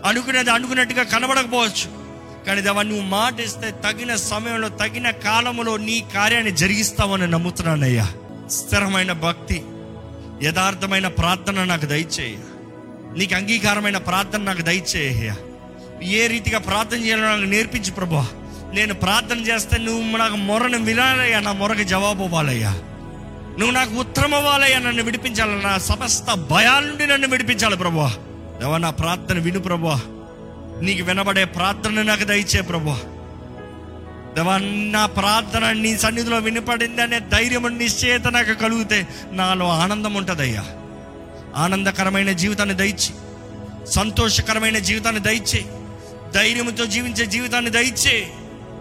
అనుకున్నది 0.05 0.51
అనుకున్నట్టుగా 0.51 1.03
కనబడకపోవచ్చు. 1.03 2.05
కానీ 2.47 2.61
దేవా 2.61 2.83
నువ్వు 2.83 3.05
మాట 3.05 3.41
ఇస్తే 3.41 3.71
తగిన 3.71 4.17
సమయంలో 4.17 4.69
తగిన 4.69 5.11
కాలంలో 5.11 5.77
నీ 5.77 6.05
కార్యాన్ని 6.15 6.51
జరిగిస్తావని 6.51 7.27
నమ్ముతున్నానయ్యా. 7.27 8.13
స్థిరమైన 8.51 9.13
భక్తి 9.13 9.65
యథార్థమైన 10.43 11.09
ప్రార్థన 11.09 11.65
నాకు 11.65 11.87
దయచేయ. 11.87 12.37
నీకు 13.19 13.35
అంగీకారమైన 13.35 13.99
ప్రార్థన 13.99 14.43
నాకు 14.43 14.63
దయచేయ 14.63 15.33
ఏ 16.13 16.27
రీతిగా 16.27 16.59
ప్రార్థన 16.59 17.05
చేయాలో 17.05 17.27
నాకు 17.29 17.51
నేర్పించు 17.51 17.93
ప్రభా 17.93 18.25
నేను 18.75 18.95
ప్రార్థన 18.95 19.39
చేస్తే 19.39 19.79
నువ్వు 19.79 20.17
నాకు 20.17 20.37
మొరను 20.37 20.79
వినాలయ్యా 20.85 21.41
నా 21.41 21.53
మొరకు 21.53 21.83
జవాబు 21.83 22.25
ఇవ్వాలయ్యా 22.25 22.73
నువ్వు 23.59 23.71
నాకు 23.71 23.95
ఉత్తరం 23.95 24.35
అవ్వాలయ్యా 24.35 24.79
నన్ను 24.79 25.03
విడిపించాలి. 25.03 25.63
నా 25.63 25.79
సమస్త 25.79 26.35
భయాల 26.51 26.85
నుండి 26.87 27.07
నన్ను 27.07 27.29
విడిపించాలి 27.29 27.77
ప్రభా 27.77 28.09
దేవా 28.61 28.79
నా 28.79 28.91
ప్రార్థన 28.91 29.39
విను 29.39 29.61
ప్రభా 29.61 29.97
నీకు 30.83 31.05
వినబడే 31.05 31.45
ప్రార్థన 31.45 32.03
నాకు 32.03 32.25
దయచే 32.25 32.61
ప్రభా 32.61 32.97
దేవా 34.37 34.55
నా 34.91 35.07
ప్రార్థన 35.07 35.73
నీ 35.73 35.97
సన్నిధిలో 35.97 36.39
వినపడింది 36.39 37.03
అనే 37.03 37.19
ధైర్యం 37.33 37.79
నిశ్చయత 37.79 38.29
నాకు 38.29 38.55
కలిగితే 38.55 38.99
నాలో 39.33 39.69
ఆనందం 39.69 40.15
ఉంటుందయ్యా. 40.15 40.65
ఆనందకరమైన 41.57 42.33
జీవితాన్ని 42.33 42.75
దయచి 42.75 43.13
సంతోషకరమైన 43.93 44.79
జీవితాన్ని 44.79 45.23
దయచే 45.23 45.65
ధైర్యంతో 46.35 46.85
జీవించే 46.85 47.27
జీవితాన్ని 47.27 47.71
దయచే. 47.71 48.33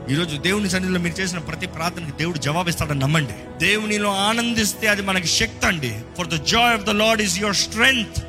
ఈరోజు 0.10 0.38
దేవుని 0.38 0.70
సన్నిధిలో 0.70 1.00
మీరు 1.00 1.16
చేసిన 1.16 1.38
ప్రతి 1.38 1.68
ప్రార్థనకి 1.68 2.12
దేవుడు 2.12 2.38
జవాబిస్తాడని 2.38 3.00
నమ్మండి. 3.00 3.66
దేవునిలో 3.66 4.16
ఆనందిస్తే 4.16 4.88
అది 4.88 5.02
మనకి 5.02 5.28
శక్తి 5.28 5.66
అండి. 5.66 6.00
For 6.18 6.28
the 6.28 6.44
joy 6.44 6.74
of 6.74 6.84
the 6.84 6.90
Lord 6.90 7.22
is 7.22 7.40
your 7.40 7.56
strength 7.56 8.20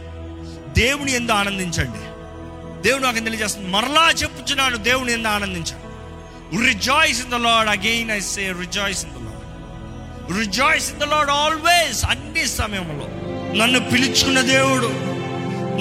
దేవుని 0.78 1.12
ఎందు 1.12 1.33
ఆనందించండి. 1.33 1.98
దేవుడు 2.88 3.02
నాకు 3.02 3.18
తెలియజేస్తుంది 3.18 3.68
మరలా 3.68 4.11
చెప్పుచున్నాడు 4.11 4.76
దేవుని 4.76 5.12
ఎందు 5.12 5.28
ఆనందించండి. 5.28 5.85
Rejoice 6.66 7.22
in 7.22 7.30
the 7.30 7.35
Lord 7.35 7.68
again 7.68 8.11
I 8.11 8.20
say 8.20 8.52
rejoice 8.61 9.04
in 9.04 9.12
the 9.12 9.16
Lord 9.16 10.38
rejoice 10.38 10.90
in 10.90 11.00
the 11.00 11.04
Lord 11.04 11.30
always 11.30 12.04
అన్ని 12.04 12.48
సమయంలో. 12.48 13.23
నన్ను 13.58 13.80
పిలుచుకున్న 13.80 14.40
దేవుడు 14.40 14.88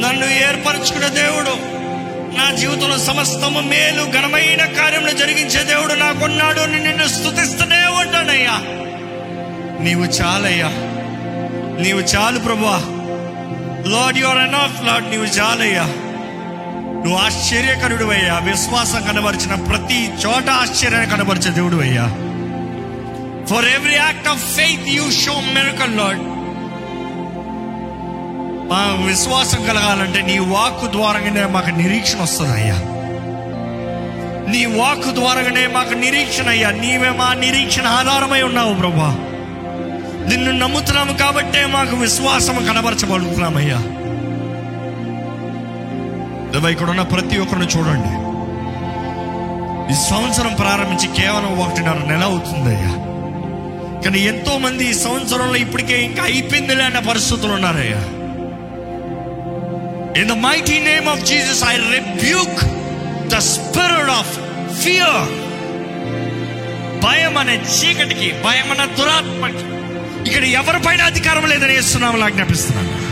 నన్ను 0.01 0.25
ఏర్పరచుకున్న 0.25 1.07
దేవుడు 1.07 1.53
నా 2.37 2.51
జీవితంలో 2.51 2.97
సమస్తము 2.97 3.59
మేలు 3.61 4.11
ఘనమైన 4.11 4.65
కార్యములు 4.65 5.11
జరిగించే 5.11 5.63
దేవుడు 5.63 5.93
నాకున్నాడు 5.93 6.59
అని 6.59 6.79
నిన్ను 6.79 7.07
స్థుతిస్తూనే 7.07 7.85
ఉంటానయ్యా. 8.01 8.55
నీవు 9.83 10.05
చాలయ్యా. 10.05 10.69
నీవు 11.81 11.99
చాలు 11.99 12.39
ప్రభువా. 12.39 12.77
లార్డ్ 13.89 14.19
యువర్ 14.19 14.37
ఎనఫ్ 14.37 14.85
లార్డ్ 14.85 15.09
నీవు 15.09 15.23
చాలయ్యా. 15.23 15.85
నువ్వు 17.03 17.17
ఆశ్చర్యకరుడు 17.17 18.05
అయ్యా 18.05 18.37
విశ్వాసం 18.37 19.03
కనబరిచిన 19.03 19.55
ప్రతి 19.55 20.09
చోట 20.25 20.49
ఆశ్చర్యాన్ని 20.49 21.09
కనబరిచే 21.09 21.51
దేవుడు 21.51 21.75
అయ్యా 21.75 22.05
for 23.45 23.65
every 23.65 23.95
act 23.95 24.27
of 24.27 24.55
faith 24.55 24.87
you 24.87 25.11
show 25.11 25.39
miracle 25.53 25.97
lord 25.97 26.23
మా 28.69 29.05
విశ్వాసం 29.05 29.65
కలగాలంటే 29.65 30.21
నీ 30.21 30.39
వాక్కు 30.39 30.91
ద్వారానే 30.91 31.45
మాకు 31.45 31.69
నిరీక్షణ 31.69 32.21
వస్తుంది 32.21 32.53
అయ్యా. 32.53 32.77
నీ 34.51 34.65
వాక్కు 34.65 35.11
ద్వారానే 35.15 35.67
మాకు 35.67 35.93
నిరీక్షణ 35.93 36.49
అయ్యా. 36.49 36.71
నీవే 36.71 37.09
మా 37.09 37.33
నిరీక్షణ 37.33 37.87
ఆధారమై 37.87 38.41
ఉన్నావు 38.41 38.73
ప్రభా. 38.73 39.11
నిన్ను 40.29 40.51
నమ్ముతున్నాము 40.51 41.13
కాబట్టే 41.13 41.65
మాకు 41.65 41.95
విశ్వాసం 41.95 42.65
కనబరచబడుతున్నామయ్యా 42.65 43.79
దేవా, 46.51 46.69
ఇక్కడ 46.69 46.89
ఉన్న 46.89 47.01
ప్రతి 47.01 47.37
ఒక్కరిని 47.37 47.65
చూడండి. 47.65 48.13
ఈ 49.93 49.95
సంవత్సరం 50.09 50.53
ప్రారంభించి 50.53 51.07
కేవలం 51.07 51.59
ఒకటిన్నర 51.59 52.05
నెల 52.07 52.23
అవుతుందయ్యా 52.23 52.93
కానీ 54.01 54.19
ఎంతో 54.19 54.57
మంది 54.57 54.89
ఈ 54.89 54.93
సంవత్సరంలో 54.93 55.55
ఇప్పటికే 55.55 56.01
ఇంకా 56.03 56.23
అయిపోయింది 56.23 56.75
లేని 56.75 57.07
పరిస్థితులు 57.07 57.53
ఉన్నారయ్యా. 57.53 58.01
In 60.17 60.29
the 60.29 60.31
mighty 60.31 60.79
name 60.79 61.07
of 61.07 61.25
Jesus 61.25 61.63
I 61.69 61.75
rebuke 61.75 62.63
the 63.27 63.37
spirit 63.37 64.09
of 64.09 64.39
fear 64.73 65.43
భయం 67.03 67.37
అనే 67.37 67.55
చీకటికి 67.55 68.31
భయం 68.31 68.71
అనే 68.71 68.85
దురాత్మకి. 68.95 69.73
ఇక్కడ 70.29 70.43
ఎవరిపైన 70.43 71.01
అధికారం 71.01 71.45
లేదని 71.45 71.73
వేస్తున్నాము 71.73 72.23
ఆజ్ఞాపిస్తున్నాను. 72.23 73.03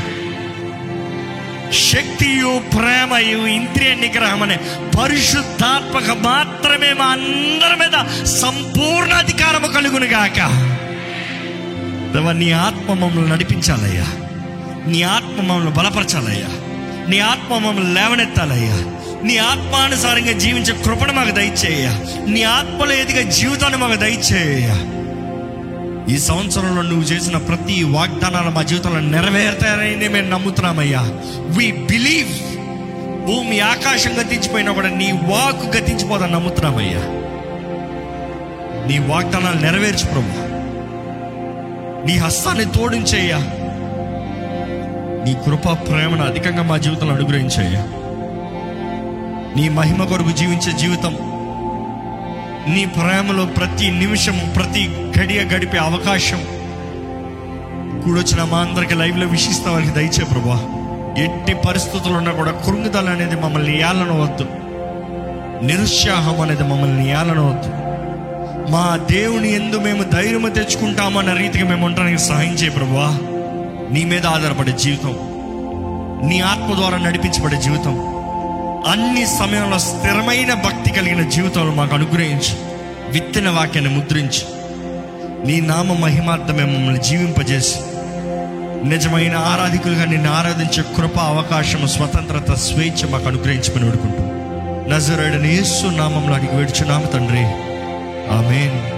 శక్తియు 1.72 2.64
ప్రేమయు 2.76 3.38
ఇంద్రియ 3.38 3.96
నిగ్రహం 3.96 4.44
అనే 4.44 4.60
పరిశుద్ధాత్మక 5.00 6.18
మాత్రమే 6.18 6.94
మా 6.94 7.06
అందరి 7.06 7.76
మీద 7.80 8.26
సంపూర్ణ 8.26 9.14
అధికారము 9.14 9.68
కలుగును 9.68 10.06
గాక. 10.06 10.40
నీ 12.32 12.52
ఆత్మ 12.52 12.94
మమ్మల్ని 12.94 13.30
నడిపించాలయ్యా. 13.30 14.06
నీ 14.88 15.02
ఆత్మ 15.02 15.42
మమ్మల్ని 15.42 15.72
బలపరచాలయ్యా. 15.72 16.61
నీ 17.10 17.20
ఆత్మ 17.20 17.58
మమ్మల్ని 17.58 17.94
లేవనెత్తాలయ్యా. 17.94 18.78
నీ 19.24 19.38
ఆత్మానుసారంగా 19.38 20.32
జీవించే 20.32 20.84
కృపణ 20.84 21.12
మాకు 21.12 21.32
దయచేయ 21.32 21.90
నీ 22.28 22.44
ఆత్మలో 22.44 22.94
ఎదిగే 22.94 23.32
జీవితాన్ని 23.32 23.80
మాకు 23.80 23.96
దయచేయ 23.96 24.98
ఈ 26.14 26.18
సంవత్సరంలో 26.18 26.82
నువ్వు 26.82 27.04
చేసిన 27.04 27.38
ప్రతి 27.38 27.84
వాగ్దానాలు 27.84 28.50
మా 28.50 28.62
జీవితంలో 28.62 29.00
నెరవేరుతాయని 29.00 30.08
మేము 30.08 30.30
నమ్ముతున్నామయ్యా. 30.30 31.00
వి 31.58 31.72
బిలీవ్ 31.72 32.30
భూమి 33.26 33.60
ఆకాశం 33.60 34.12
గతించిపోయినా 34.22 34.72
కూడా 34.72 34.90
నీ 34.90 35.12
వాక్ 35.12 35.78
గతించిపోదని 35.78 36.32
నమ్ముతున్నామయ్యా. 36.32 37.00
నీ 38.88 38.98
వాగ్దానాలు 39.00 39.60
నెరవేర్చు 39.60 40.06
ప్రభు. 40.06 40.52
నీ 42.08 42.18
హస్తాన్ని 42.18 42.66
తోడించేయ్యా. 42.66 43.38
నీ 45.24 45.34
కృప 45.34 45.68
ప్రేమను 45.68 46.26
అధికంగా 46.26 46.64
మా 46.64 46.78
జీవితంలో 46.78 47.14
అనుగ్రహించాయి 47.14 48.02
నీ 49.60 49.70
మహిమ 49.70 50.04
కొరకు 50.04 50.32
జీవించే 50.32 50.72
జీవితం. 50.78 51.18
నీ 52.74 52.86
ప్రేమలో 52.86 53.46
ప్రతి 53.46 53.92
నిమిషం 53.92 54.54
ప్రతి 54.56 55.12
గడియ 55.20 55.42
గడిపే 55.42 55.78
అవకాశం. 55.78 56.44
కూడొచ్చిన 58.06 58.44
మా 58.44 58.58
అందరికి 58.58 58.96
లైవ్లో 58.96 59.28
విశిస్తా 59.28 59.72
వారికి 59.72 59.90
దయచే 59.90 60.24
ప్రభా. 60.26 60.64
ఎట్టి 61.18 61.54
పరిస్థితులు 61.54 62.14
ఉన్నా 62.14 62.32
కూడా 62.32 62.52
కృంగుదల 62.52 63.10
అనేది 63.10 63.36
మమ్మల్ని 63.36 63.78
ఏలనవద్దు. 63.78 64.46
నిరుత్సాహం 65.66 66.42
అనేది 66.42 66.64
మమ్మల్ని 66.64 67.10
ఏలనవద్దు. 67.10 67.70
మా 68.72 69.00
దేవుని 69.12 69.56
ఎందు 69.56 69.76
మేము 69.76 70.04
ధైర్యం 70.04 70.50
తెచ్చుకుంటామన్న 70.50 71.34
రీతికి 71.34 71.64
మేము 71.64 71.86
ఉండడానికి 71.86 72.22
సహాయం 72.22 72.54
చేయ 72.54 72.70
ప్రభా. 72.70 73.31
నీ 73.92 74.06
మీద 74.06 74.26
ఆధారపడే 74.26 74.72
జీవితం 74.72 75.16
నీ 76.30 76.40
ఆత్మ 76.40 76.76
ద్వారా 76.76 76.98
నడిపించబడే 76.98 77.62
జీవితం 77.62 78.08
అన్ని 78.88 79.26
సమయంలో 79.26 79.80
స్థిరమైన 79.80 80.54
భక్తి 80.54 80.92
కలిగిన 80.92 81.30
జీవితంలో 81.30 81.74
మాకు 81.74 81.96
అనుగ్రహించి 81.96 82.56
విత్తిన 83.10 83.50
వాక్యాన్ని 83.50 83.96
ముద్రించి 83.96 84.42
నీ 85.46 85.62
నామ 85.62 85.94
మహిమార్థమే 85.94 86.64
మమ్మల్ని 86.64 87.04
జీవింపజేసి 87.04 87.76
నిజమైన 88.88 89.36
ఆరాధికులుగా 89.36 90.06
నిన్ను 90.06 90.34
ఆరాధించే 90.34 90.84
కృప 90.98 91.20
అవకాశం 91.20 91.88
స్వతంత్రత 91.88 92.56
స్వేచ్ఛ 92.56 93.12
మాకు 93.12 93.28
అనుగ్రహించమని 93.28 93.86
వేడుకుంటూ 93.86 94.24
నజరేడని 94.90 95.56
యేసు 95.56 95.86
నామంలో 95.86 96.34
అడిగి 96.34 96.56
వేడుచున్నాము 96.56 97.06
తండ్రి. 97.06 97.46
ఆమెన్. 98.38 98.91